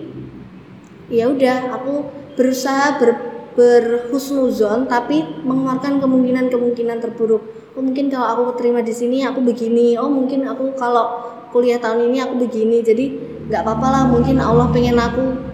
ya 1.11 1.27
udah 1.27 1.75
aku 1.75 2.07
berusaha 2.39 3.03
ber, 3.03 3.11
berhusnuzon 3.59 4.87
tapi 4.87 5.43
mengeluarkan 5.43 5.99
kemungkinan-kemungkinan 5.99 7.03
terburuk. 7.03 7.43
Oh 7.75 7.83
mungkin 7.83 8.07
kalau 8.07 8.27
aku 8.31 8.43
keterima 8.55 8.87
di 8.87 8.95
sini 8.95 9.27
aku 9.27 9.43
begini. 9.43 9.99
Oh 9.99 10.07
mungkin 10.07 10.47
aku 10.47 10.79
kalau 10.79 11.27
kuliah 11.51 11.83
tahun 11.83 12.15
ini 12.15 12.23
aku 12.23 12.35
begini. 12.47 12.79
Jadi 12.87 13.05
nggak 13.51 13.67
apa-apa 13.67 13.87
lah 13.91 14.05
mungkin 14.07 14.39
Allah 14.39 14.71
pengen 14.71 14.95
aku 15.03 15.51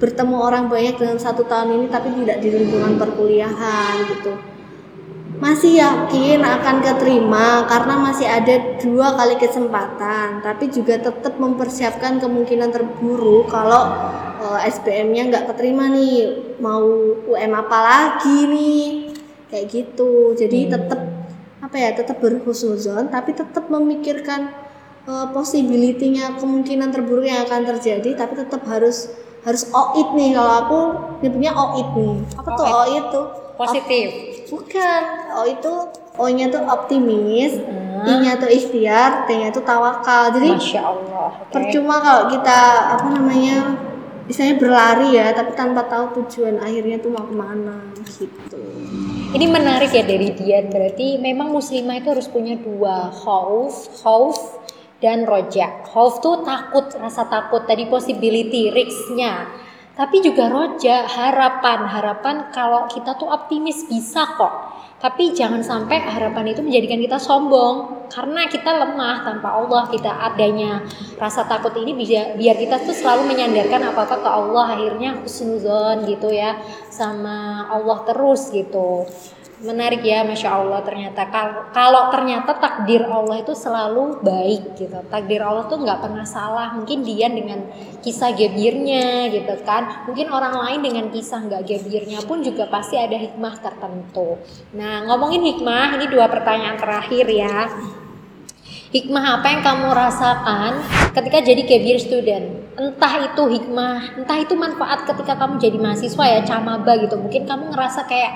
bertemu 0.00 0.36
orang 0.40 0.64
banyak 0.72 0.96
dalam 0.96 1.20
satu 1.20 1.44
tahun 1.44 1.80
ini 1.80 1.86
tapi 1.92 2.10
tidak 2.24 2.40
di 2.40 2.48
lingkungan 2.50 2.96
perkuliahan 2.98 3.94
gitu 4.08 4.53
masih 5.44 5.76
yakin 5.76 6.40
akan 6.40 6.80
keterima 6.80 7.68
karena 7.68 8.00
masih 8.00 8.24
ada 8.24 8.80
dua 8.80 9.12
kali 9.12 9.36
kesempatan 9.36 10.40
tapi 10.40 10.72
juga 10.72 10.96
tetap 10.96 11.36
mempersiapkan 11.36 12.16
kemungkinan 12.16 12.72
terburuk 12.72 13.52
kalau 13.52 13.92
uh, 14.40 14.58
SBM-nya 14.64 15.28
nggak 15.28 15.52
keterima 15.52 15.92
nih. 15.92 16.56
Mau 16.64 16.88
UM 17.28 17.52
apa 17.52 17.78
lagi 17.84 18.48
nih? 18.48 19.12
Kayak 19.52 19.66
gitu. 19.68 20.32
Jadi 20.32 20.72
tetap 20.72 21.12
apa 21.60 21.76
ya 21.76 21.92
tetap 21.92 22.24
berhusnuzon 22.24 23.12
tapi 23.12 23.36
tetap 23.36 23.68
memikirkan 23.68 24.48
uh, 25.04 25.28
possibility-nya 25.28 26.40
kemungkinan 26.40 26.88
terburuk 26.88 27.28
yang 27.28 27.44
akan 27.44 27.68
terjadi 27.76 28.16
tapi 28.16 28.40
tetap 28.40 28.64
harus 28.64 29.12
harus 29.44 29.68
oit 29.68 30.08
nih. 30.16 30.32
Kalau 30.32 30.54
aku 30.64 30.78
nyebutnya 31.20 31.52
oit 31.52 31.88
nih. 31.92 32.16
Apa 32.32 32.48
tuh 32.56 32.64
oit 32.64 33.04
tuh 33.12 33.43
Positif. 33.54 34.08
Bukan. 34.50 35.02
O 35.34 35.46
itu 35.46 35.72
O-nya 36.14 36.46
tuh 36.46 36.62
optimis, 36.62 37.58
Hmm. 37.58 38.06
I-nya 38.06 38.38
tuh 38.38 38.46
ikhtiar, 38.46 39.26
T-nya 39.26 39.50
tuh 39.50 39.66
tawakal. 39.66 40.30
Jadi 40.30 40.54
Masya 40.54 40.82
Allah. 40.82 41.30
Oke. 41.42 41.50
percuma 41.50 41.98
kalau 41.98 42.30
kita 42.30 42.60
apa 42.94 43.06
namanya 43.10 43.74
misalnya 44.30 44.54
berlari 44.62 45.18
ya, 45.18 45.34
tapi 45.34 45.58
tanpa 45.58 45.90
tahu 45.90 46.22
tujuan 46.22 46.62
akhirnya 46.62 47.02
tuh 47.02 47.10
mau 47.10 47.26
ke 47.26 47.34
mana 47.34 47.90
gitu. 48.06 48.62
Ini 49.34 49.46
menarik 49.50 49.90
ya 49.90 50.06
dari 50.06 50.30
Dian. 50.38 50.70
Berarti 50.70 51.18
memang 51.18 51.50
muslimah 51.50 51.98
itu 51.98 52.14
harus 52.14 52.30
punya 52.30 52.54
dua 52.54 53.10
khauf, 53.10 53.98
khauf 54.06 54.38
dan 55.02 55.26
roja. 55.26 55.82
Khauf 55.90 56.22
tuh 56.22 56.46
takut, 56.46 56.94
rasa 56.94 57.26
takut. 57.26 57.66
Tadi 57.66 57.90
possibility, 57.90 58.70
risk-nya. 58.70 59.50
Tapi 59.94 60.26
juga 60.26 60.50
roja, 60.50 61.06
harapan. 61.06 61.86
Harapan 61.86 62.50
kalau 62.50 62.90
kita 62.90 63.14
tuh 63.14 63.30
optimis 63.30 63.86
bisa 63.86 64.26
kok. 64.34 64.74
Tapi 64.98 65.30
jangan 65.30 65.62
sampai 65.62 66.02
harapan 66.02 66.50
itu 66.50 66.66
menjadikan 66.66 66.98
kita 66.98 67.18
sombong. 67.22 68.10
Karena 68.10 68.50
kita 68.50 68.74
lemah 68.74 69.22
tanpa 69.22 69.54
Allah. 69.54 69.86
Kita 69.86 70.10
adanya 70.18 70.82
rasa 71.14 71.46
takut 71.46 71.78
ini 71.78 71.94
bisa 71.94 72.34
biar 72.34 72.58
kita 72.58 72.82
tuh 72.82 72.90
selalu 72.90 73.30
menyandarkan 73.30 73.94
apa-apa 73.94 74.16
ke 74.18 74.28
Allah. 74.28 74.66
Akhirnya 74.74 75.10
husnuzon 75.22 76.10
gitu 76.10 76.26
ya. 76.34 76.58
Sama 76.90 77.70
Allah 77.70 78.02
terus 78.02 78.50
gitu 78.50 79.06
menarik 79.64 80.04
ya 80.04 80.22
masya 80.22 80.60
Allah 80.60 80.84
ternyata. 80.84 81.26
Kalau 81.32 81.72
kalau 81.72 82.02
ternyata 82.12 82.54
takdir 82.60 83.02
Allah 83.08 83.40
itu 83.40 83.56
selalu 83.56 84.20
baik 84.20 84.76
gitu. 84.76 85.00
Takdir 85.08 85.40
Allah 85.40 85.64
tuh 85.66 85.80
nggak 85.80 86.04
pernah 86.04 86.28
salah. 86.28 86.76
Mungkin 86.76 87.02
Dian 87.02 87.32
dengan 87.32 87.64
kisah 88.04 88.36
gebirnya 88.36 89.32
gitu 89.32 89.56
kan. 89.64 90.06
Mungkin 90.06 90.28
orang 90.28 90.54
lain 90.60 90.80
dengan 90.84 91.06
kisah 91.08 91.42
nggak 91.48 91.64
gebirnya 91.64 92.20
pun 92.22 92.44
juga 92.44 92.68
pasti 92.68 93.00
ada 93.00 93.16
hikmah 93.16 93.54
tertentu. 93.58 94.36
Nah 94.76 95.08
ngomongin 95.08 95.42
hikmah 95.42 95.96
ini 95.96 96.06
dua 96.12 96.28
pertanyaan 96.28 96.76
terakhir 96.76 97.26
ya. 97.26 97.72
Hikmah 98.94 99.42
apa 99.42 99.50
yang 99.50 99.62
kamu 99.66 99.90
rasakan 99.90 100.72
ketika 101.10 101.42
jadi 101.42 101.66
gebir 101.66 101.98
student? 101.98 102.62
Entah 102.78 103.26
itu 103.26 103.42
hikmah, 103.42 104.22
entah 104.22 104.38
itu 104.38 104.54
manfaat 104.54 105.02
ketika 105.02 105.34
kamu 105.34 105.58
jadi 105.58 105.82
mahasiswa 105.82 106.24
ya, 106.26 106.40
camaba 106.46 106.94
gitu. 107.02 107.18
Mungkin 107.18 107.42
kamu 107.42 107.74
ngerasa 107.74 108.06
kayak, 108.06 108.32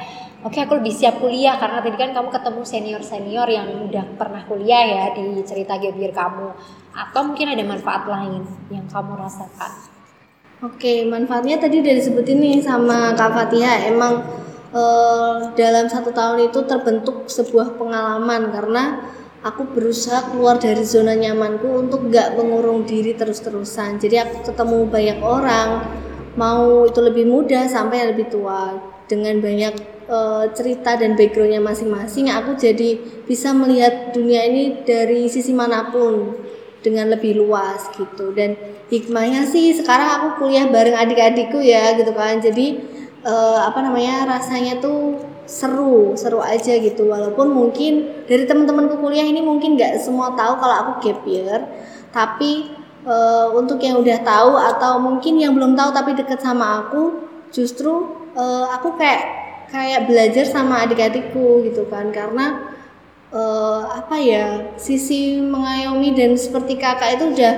oke 0.46 0.58
aku 0.58 0.78
lebih 0.78 0.94
siap 0.94 1.18
kuliah 1.18 1.58
karena 1.58 1.82
tadi 1.82 1.96
kan 1.98 2.14
kamu 2.14 2.28
ketemu 2.30 2.62
senior-senior 2.62 3.48
yang 3.50 3.66
udah 3.90 4.04
pernah 4.14 4.42
kuliah 4.46 4.84
ya 4.86 5.04
di 5.14 5.42
cerita 5.42 5.78
gebir 5.78 6.14
kamu. 6.14 6.54
Atau 6.94 7.20
mungkin 7.26 7.54
ada 7.54 7.64
manfaat 7.66 8.06
lain 8.06 8.42
yang 8.70 8.86
kamu 8.90 9.18
rasakan. 9.18 9.72
Oke, 10.58 11.06
manfaatnya 11.06 11.62
tadi 11.62 11.78
udah 11.78 11.94
disebutin 11.94 12.42
nih 12.42 12.58
sama 12.58 13.14
Kak 13.14 13.30
Fatia. 13.30 13.86
Emang 13.86 14.26
eh, 14.74 15.34
dalam 15.54 15.86
satu 15.86 16.10
tahun 16.10 16.50
itu 16.50 16.66
terbentuk 16.66 17.30
sebuah 17.30 17.78
pengalaman 17.78 18.50
karena 18.50 18.84
aku 19.46 19.70
berusaha 19.70 20.34
keluar 20.34 20.58
dari 20.58 20.82
zona 20.82 21.14
nyamanku 21.14 21.86
untuk 21.86 22.10
nggak 22.10 22.34
mengurung 22.34 22.82
diri 22.82 23.14
terus-terusan. 23.14 24.02
Jadi 24.02 24.18
aku 24.18 24.50
ketemu 24.50 24.78
banyak 24.90 25.18
orang, 25.22 25.68
mau 26.34 26.86
itu 26.86 26.98
lebih 27.06 27.26
muda 27.30 27.70
sampai 27.70 28.10
lebih 28.10 28.26
tua 28.26 28.74
dengan 29.06 29.38
banyak 29.38 29.97
eh, 30.08 30.44
cerita 30.56 30.96
dan 30.96 31.14
backgroundnya 31.14 31.60
masing-masing. 31.60 32.32
Aku 32.32 32.56
jadi 32.56 32.96
bisa 33.28 33.52
melihat 33.52 34.10
dunia 34.16 34.48
ini 34.48 34.82
dari 34.82 35.28
sisi 35.28 35.52
mana 35.52 35.92
pun 35.92 36.34
dengan 36.80 37.12
lebih 37.12 37.36
luas 37.38 37.92
gitu. 37.92 38.32
Dan 38.32 38.56
hikmahnya 38.88 39.44
sih 39.44 39.76
sekarang 39.76 40.08
aku 40.18 40.28
kuliah 40.44 40.66
bareng 40.72 40.96
adik-adikku 40.96 41.60
ya 41.60 41.94
gitu 42.00 42.10
kan. 42.16 42.40
Jadi 42.40 42.80
eh, 43.22 43.58
apa 43.60 43.78
namanya 43.84 44.38
rasanya 44.38 44.80
tuh 44.80 45.20
seru 45.48 46.16
seru 46.16 46.40
aja 46.40 46.76
gitu. 46.80 47.08
Walaupun 47.08 47.52
mungkin 47.52 48.24
dari 48.28 48.44
teman-temanku 48.48 49.00
kuliah 49.00 49.24
ini 49.24 49.44
mungkin 49.44 49.76
nggak 49.76 50.00
semua 50.00 50.32
tahu 50.32 50.56
kalau 50.60 50.74
aku 50.74 50.92
gap 51.04 51.20
year. 51.28 51.60
Tapi 52.12 52.72
eh, 53.04 53.46
untuk 53.52 53.78
yang 53.82 54.00
udah 54.00 54.18
tahu 54.24 54.52
atau 54.56 54.92
mungkin 55.02 55.36
yang 55.40 55.52
belum 55.56 55.76
tahu 55.76 55.90
tapi 55.92 56.16
deket 56.16 56.40
sama 56.40 56.86
aku 56.86 57.28
justru 57.52 58.08
eh, 58.36 58.66
aku 58.72 58.96
kayak 59.00 59.37
kayak 59.68 60.08
belajar 60.08 60.44
sama 60.48 60.84
adik-adikku 60.84 61.64
gitu 61.68 61.84
kan 61.92 62.08
karena 62.08 62.72
eh, 63.32 63.82
apa 63.84 64.16
ya 64.16 64.72
sisi 64.80 65.40
mengayomi 65.40 66.16
dan 66.16 66.34
seperti 66.34 66.80
kakak 66.80 67.20
itu 67.20 67.36
udah 67.36 67.54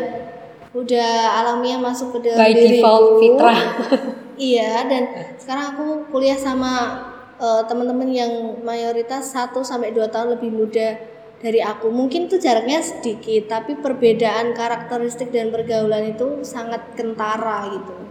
udah 0.70 1.10
alamiah 1.42 1.82
masuk 1.82 2.18
ke 2.18 2.30
dalam 2.30 2.46
By 2.46 2.54
diriku. 2.54 2.70
default 2.78 3.06
fitrah. 3.18 3.60
iya 4.50 4.86
dan 4.86 5.02
sekarang 5.34 5.66
aku 5.74 5.86
kuliah 6.14 6.38
sama 6.38 7.02
eh, 7.38 7.62
teman-teman 7.66 8.10
yang 8.10 8.32
mayoritas 8.62 9.34
1 9.34 9.54
sampai 9.62 9.94
2 9.94 10.10
tahun 10.10 10.38
lebih 10.38 10.50
muda 10.50 10.98
dari 11.40 11.64
aku 11.64 11.88
mungkin 11.88 12.28
tuh 12.28 12.36
jaraknya 12.36 12.84
sedikit 12.84 13.48
tapi 13.48 13.80
perbedaan 13.80 14.52
karakteristik 14.52 15.32
dan 15.32 15.48
pergaulan 15.48 16.12
itu 16.12 16.44
sangat 16.44 16.92
kentara 16.92 17.64
gitu 17.72 18.09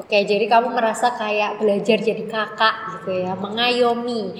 Oke, 0.00 0.24
jadi 0.24 0.48
kamu 0.48 0.72
merasa 0.72 1.12
kayak 1.12 1.60
belajar 1.60 2.00
jadi 2.00 2.24
kakak 2.24 2.74
gitu 2.96 3.20
ya, 3.20 3.36
mengayomi. 3.36 4.32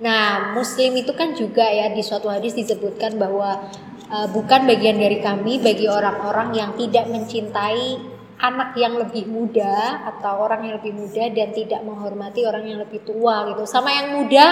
Nah, 0.00 0.56
muslim 0.56 0.96
itu 0.96 1.12
kan 1.12 1.36
juga 1.36 1.68
ya 1.68 1.92
di 1.92 2.00
suatu 2.00 2.32
hadis 2.32 2.56
disebutkan 2.56 3.20
bahwa 3.20 3.68
uh, 4.08 4.28
bukan 4.32 4.64
bagian 4.64 4.96
dari 4.96 5.20
kami 5.20 5.60
bagi 5.60 5.92
orang-orang 5.92 6.56
yang 6.56 6.72
tidak 6.80 7.04
mencintai 7.12 8.13
anak 8.38 8.74
yang 8.74 8.98
lebih 8.98 9.30
muda 9.30 10.02
atau 10.14 10.42
orang 10.42 10.66
yang 10.66 10.74
lebih 10.78 10.92
muda 10.94 11.30
dan 11.30 11.54
tidak 11.54 11.80
menghormati 11.86 12.42
orang 12.42 12.66
yang 12.66 12.78
lebih 12.82 13.02
tua 13.06 13.46
gitu. 13.50 13.62
Sama 13.64 13.94
yang 13.94 14.18
muda 14.18 14.44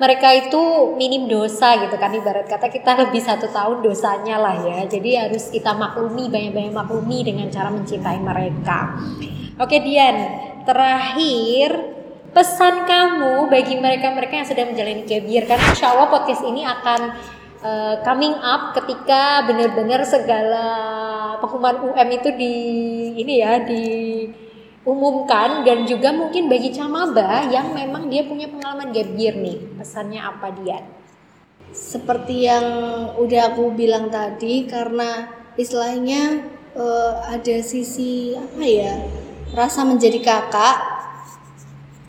mereka 0.00 0.32
itu 0.32 0.96
minim 0.96 1.28
dosa 1.28 1.76
gitu 1.76 1.92
kan 2.00 2.08
ibarat 2.16 2.48
kata 2.48 2.72
kita 2.72 2.96
lebih 2.96 3.20
satu 3.20 3.52
tahun 3.52 3.84
dosanya 3.84 4.40
lah 4.40 4.56
ya. 4.64 4.78
Jadi 4.88 5.10
harus 5.20 5.52
kita 5.52 5.76
maklumi 5.76 6.32
banyak-banyak 6.32 6.72
maklumi 6.72 7.20
dengan 7.20 7.52
cara 7.52 7.68
mencintai 7.68 8.18
mereka. 8.20 8.96
Oke 9.60 9.76
Dian, 9.84 10.16
terakhir 10.64 12.00
pesan 12.30 12.86
kamu 12.86 13.50
bagi 13.50 13.76
mereka-mereka 13.76 14.40
yang 14.40 14.48
sedang 14.48 14.70
menjalani 14.72 15.02
year 15.04 15.44
karena 15.44 15.66
insya 15.68 15.92
Allah 15.92 16.08
podcast 16.08 16.46
ini 16.46 16.62
akan 16.62 17.00
uh, 17.60 17.94
coming 18.06 18.34
up 18.38 18.72
ketika 18.78 19.44
benar-benar 19.50 20.06
segala 20.06 20.66
pengumuman 21.40 21.90
UM 21.90 22.08
itu 22.12 22.28
di 22.36 22.52
ini 23.16 23.40
ya 23.40 23.64
diumumkan. 23.64 25.64
Dan 25.64 25.88
juga 25.88 26.12
mungkin 26.12 26.52
bagi 26.52 26.68
camaba 26.70 27.48
yang 27.48 27.72
memang 27.72 28.12
dia 28.12 28.28
punya 28.28 28.46
pengalaman 28.46 28.92
gap 28.92 29.08
year 29.16 29.34
nih 29.34 29.58
pesannya 29.80 30.20
apa 30.20 30.52
Dian? 30.54 31.00
seperti 31.70 32.50
yang 32.50 32.66
udah 33.18 33.54
aku 33.54 33.70
bilang 33.74 34.10
tadi 34.10 34.66
karena 34.66 35.30
istilahnya 35.54 36.42
eh, 36.74 37.12
ada 37.30 37.56
sisi 37.62 38.34
apa 38.34 38.64
ya 38.66 38.94
rasa 39.54 39.86
menjadi 39.86 40.18
kakak 40.18 40.76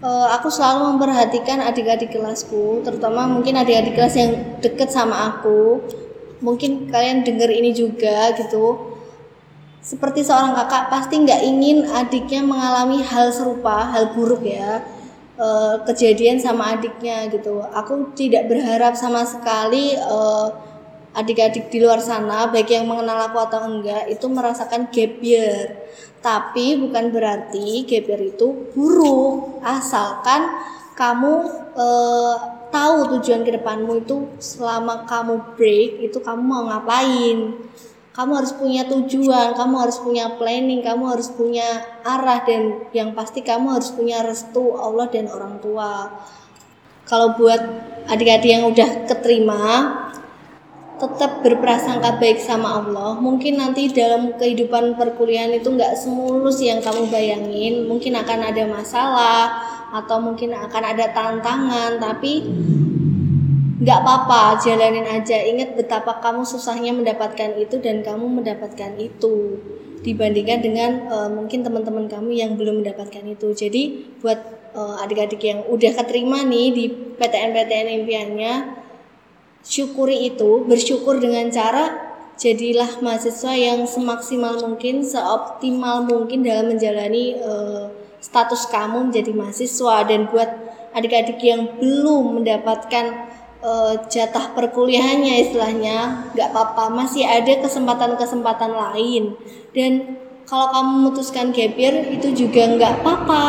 eh, 0.02 0.28
aku 0.34 0.50
selalu 0.50 0.98
memperhatikan 0.98 1.62
adik-adik 1.62 2.10
kelasku 2.10 2.82
terutama 2.82 3.30
mungkin 3.30 3.62
adik-adik 3.62 3.94
kelas 3.98 4.15
yang 4.17 4.32
deket 4.62 4.89
sama 4.89 5.38
aku. 5.38 5.82
Mungkin 6.41 6.89
kalian 6.89 7.22
denger 7.22 7.54
ini 7.54 7.70
juga 7.70 8.34
gitu 8.34 8.90
seperti 9.82 10.22
seorang 10.22 10.54
kakak 10.54 10.94
pasti 10.94 11.17
nggak 11.26 11.41
ingin 11.41 11.89
adiknya 11.89 12.46
mengalami 12.46 13.02
hal 13.02 13.34
serupa 13.34 13.89
hal 13.89 14.13
buruk 14.13 14.46
ya. 14.46 14.86
Eh, 15.41 15.76
kejadian 15.89 16.38
sama 16.38 16.78
adiknya 16.78 17.26
gitu. 17.34 17.65
Aku 17.74 18.13
tidak 18.13 18.46
berharap 18.46 18.94
sama 18.94 19.26
sekali 19.26 19.98
eh, 19.98 20.48
adik-adik 21.17 21.74
di 21.74 21.82
luar 21.82 21.98
sana 21.98 22.48
baik 22.48 22.70
yang 22.72 22.86
mengenal 22.86 23.28
aku 23.28 23.41
atau 23.41 23.67
enggak 23.67 24.08
itu 24.08 24.26
merasakan 24.32 24.88
gap 24.94 25.20
tapi 26.22 26.78
bukan 26.78 27.10
berarti 27.10 27.89
gap 27.89 28.08
itu 28.22 28.70
buruk. 28.78 29.65
Asalkan 29.65 30.46
kamu 30.94 31.34
eh, 31.74 32.36
tahu 32.70 33.17
tujuan 33.17 33.41
ke 33.41 33.58
depanmu 33.58 34.06
itu 34.06 34.30
selama 34.38 35.10
kamu 35.10 35.58
break 35.58 36.06
itu 36.06 36.17
kamu 36.22 36.41
mau 36.46 36.70
ngapain 36.70 37.58
kamu 38.12 38.32
harus 38.43 38.52
punya 38.52 38.84
tujuan, 38.91 39.56
kamu 39.56 39.76
harus 39.88 39.97
punya 40.04 40.36
planning, 40.36 40.84
kamu 40.84 41.15
harus 41.15 41.32
punya 41.32 41.63
arah 42.04 42.43
dan 42.43 42.84
yang 42.91 43.15
pasti 43.15 43.39
kamu 43.39 43.80
harus 43.80 43.95
punya 43.95 44.19
restu 44.19 44.76
Allah 44.76 45.08
dan 45.08 45.32
orang 45.32 45.60
tua. 45.63 46.12
kalau 47.02 47.36
buat 47.36 47.60
adik-adik 48.08 48.47
yang 48.56 48.63
udah 48.71 49.04
keterima 49.04 49.63
tetap 51.02 51.41
berprasangka 51.41 52.21
baik 52.21 52.38
sama 52.38 52.78
Allah 52.78 53.17
mungkin 53.17 53.58
nanti 53.58 53.89
dalam 53.89 54.38
kehidupan 54.38 54.93
perkuliahan 54.93 55.50
itu 55.58 55.74
nggak 55.74 55.97
semulus 55.97 56.62
yang 56.62 56.78
kamu 56.78 57.10
bayangin 57.10 57.89
mungkin 57.89 58.13
akan 58.21 58.39
ada 58.54 58.63
masalah 58.69 59.43
atau 59.91 60.21
mungkin 60.21 60.54
akan 60.54 60.84
ada 60.93 61.10
tantangan 61.10 61.97
tapi 61.97 62.45
nggak 63.82 63.98
apa-apa 64.06 64.62
jalanin 64.62 65.10
aja. 65.10 65.41
Ingat 65.41 65.74
betapa 65.74 66.22
kamu 66.22 66.46
susahnya 66.46 66.94
mendapatkan 66.94 67.58
itu 67.58 67.82
dan 67.82 68.06
kamu 68.06 68.30
mendapatkan 68.41 68.94
itu. 69.02 69.58
Dibandingkan 70.02 70.60
dengan 70.62 70.91
uh, 71.10 71.30
mungkin 71.30 71.65
teman-teman 71.65 72.06
kamu 72.06 72.30
yang 72.34 72.52
belum 72.58 72.86
mendapatkan 72.86 73.26
itu. 73.26 73.54
Jadi 73.58 73.82
buat 74.22 74.38
uh, 74.78 75.02
adik-adik 75.02 75.41
yang 75.41 75.65
udah 75.65 75.98
keterima 75.98 76.46
nih 76.46 76.67
di 76.74 76.86
PTN-PTN 77.17 77.88
impiannya 78.06 78.54
syukuri 79.65 80.30
itu. 80.30 80.65
Bersyukur 80.65 81.17
dengan 81.17 81.50
cara 81.50 82.13
jadilah 82.38 83.02
mahasiswa 83.02 83.54
yang 83.54 83.86
semaksimal 83.86 84.62
mungkin 84.62 85.06
seoptimal 85.06 86.06
mungkin 86.06 86.46
dalam 86.46 86.74
menjalani 86.74 87.38
uh, 87.41 87.89
status 88.22 88.70
kamu 88.70 89.10
menjadi 89.10 89.34
mahasiswa. 89.34 90.06
Dan 90.06 90.30
buat 90.30 90.50
adik-adik 90.98 91.41
yang 91.41 91.78
belum 91.78 92.41
mendapatkan 92.41 93.06
uh, 93.62 93.93
jatah 94.10 94.54
perkuliahannya 94.58 95.50
istilahnya. 95.50 96.30
Nggak 96.34 96.50
apa-apa 96.54 96.93
masih 96.93 97.26
ada 97.26 97.62
kesempatan-kesempatan 97.62 98.74
lain. 98.74 99.38
Dan 99.71 100.17
kalau 100.50 100.67
kamu 100.74 100.89
memutuskan 101.00 101.56
gap 101.56 101.78
itu 101.78 102.28
juga 102.36 102.67
nggak 102.67 103.02
apa-apa. 103.02 103.43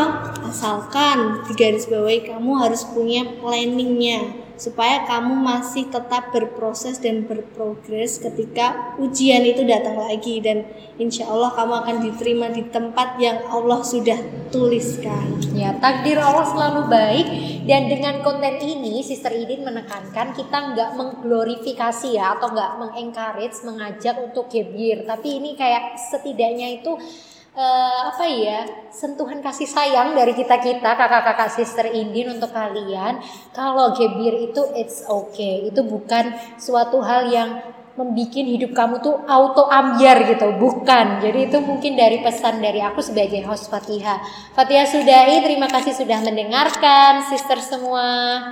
Asalkan 0.52 1.48
di 1.48 1.56
garis 1.56 1.88
bawahi 1.88 2.28
kamu 2.28 2.52
harus 2.60 2.84
punya 2.84 3.24
planningnya 3.40 4.41
supaya 4.62 5.02
kamu 5.10 5.42
masih 5.42 5.90
tetap 5.90 6.30
berproses 6.30 7.02
dan 7.02 7.26
berprogres 7.26 8.22
ketika 8.22 8.94
ujian 9.02 9.42
itu 9.42 9.66
datang 9.66 9.98
lagi. 9.98 10.38
Dan 10.38 10.62
insya 11.02 11.26
Allah 11.26 11.50
kamu 11.58 11.74
akan 11.82 11.96
diterima 12.06 12.46
di 12.54 12.62
tempat 12.70 13.18
yang 13.18 13.42
Allah 13.50 13.82
sudah 13.82 14.22
tuliskan. 14.54 15.42
Ya, 15.58 15.74
takdir 15.82 16.22
Allah 16.22 16.46
selalu 16.46 16.86
baik. 16.86 17.26
Dan 17.66 17.90
dengan 17.90 18.22
konten 18.22 18.62
ini 18.62 19.02
Sister 19.02 19.34
Idin 19.34 19.66
menekankan 19.66 20.30
kita 20.38 20.58
nggak 20.78 20.90
mengglorifikasi 20.94 22.14
ya 22.14 22.38
atau 22.38 22.54
nggak 22.54 22.78
mengencourage 22.78 23.58
mengajak 23.66 24.18
untuk 24.22 24.46
year, 24.54 25.02
tapi 25.08 25.40
ini 25.40 25.56
kayak 25.56 25.96
setidaknya 25.96 26.82
itu 26.82 26.92
uh, 27.56 28.00
apa 28.12 28.24
ya 28.28 28.60
sentuhan 28.92 29.40
kasih 29.44 29.68
sayang 29.68 30.16
dari 30.16 30.32
kita 30.36 30.60
kita 30.60 30.96
kakak-kakak 30.96 31.50
sister 31.52 31.86
Indin 31.88 32.36
untuk 32.36 32.52
kalian 32.52 33.20
kalau 33.52 33.92
gebir 33.96 34.52
itu 34.52 34.62
it's 34.76 35.04
okay. 35.08 35.68
Itu 35.68 35.84
bukan 35.84 36.32
suatu 36.56 37.00
hal 37.04 37.28
yang 37.28 37.50
membuat 37.92 38.48
hidup 38.48 38.72
kamu 38.72 39.04
tuh 39.04 39.20
auto 39.28 39.68
ambiar 39.68 40.24
gitu 40.24 40.56
bukan. 40.56 41.20
Jadi 41.20 41.52
itu 41.52 41.60
mungkin 41.60 41.92
dari 41.92 42.24
pesan 42.24 42.64
dari 42.64 42.80
aku 42.80 43.04
sebagai 43.04 43.44
host 43.44 43.68
Fatihah. 43.68 44.16
Fatihah 44.56 44.88
sudahi 44.88 45.44
terima 45.44 45.68
kasih 45.68 45.92
sudah 45.92 46.24
mendengarkan 46.24 47.20
sister 47.28 47.60
semua 47.60 48.48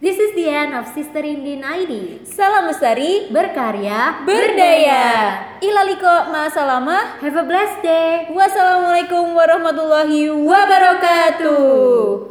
This 0.00 0.16
is 0.16 0.32
the 0.32 0.48
end 0.48 0.72
of 0.72 0.88
Sister 0.96 1.20
Indin 1.20 1.60
ID. 1.60 2.24
Salam 2.24 2.72
lestari, 2.72 3.28
berkarya, 3.28 4.24
berdaya. 4.24 5.04
Ilaliko 5.60 6.32
ma'asalama. 6.32 7.20
Have 7.20 7.36
a 7.36 7.44
blessed 7.44 7.84
day. 7.84 8.32
Wassalamualaikum 8.32 9.36
warahmatullahi 9.36 10.32
wabarakatuh. 10.32 12.29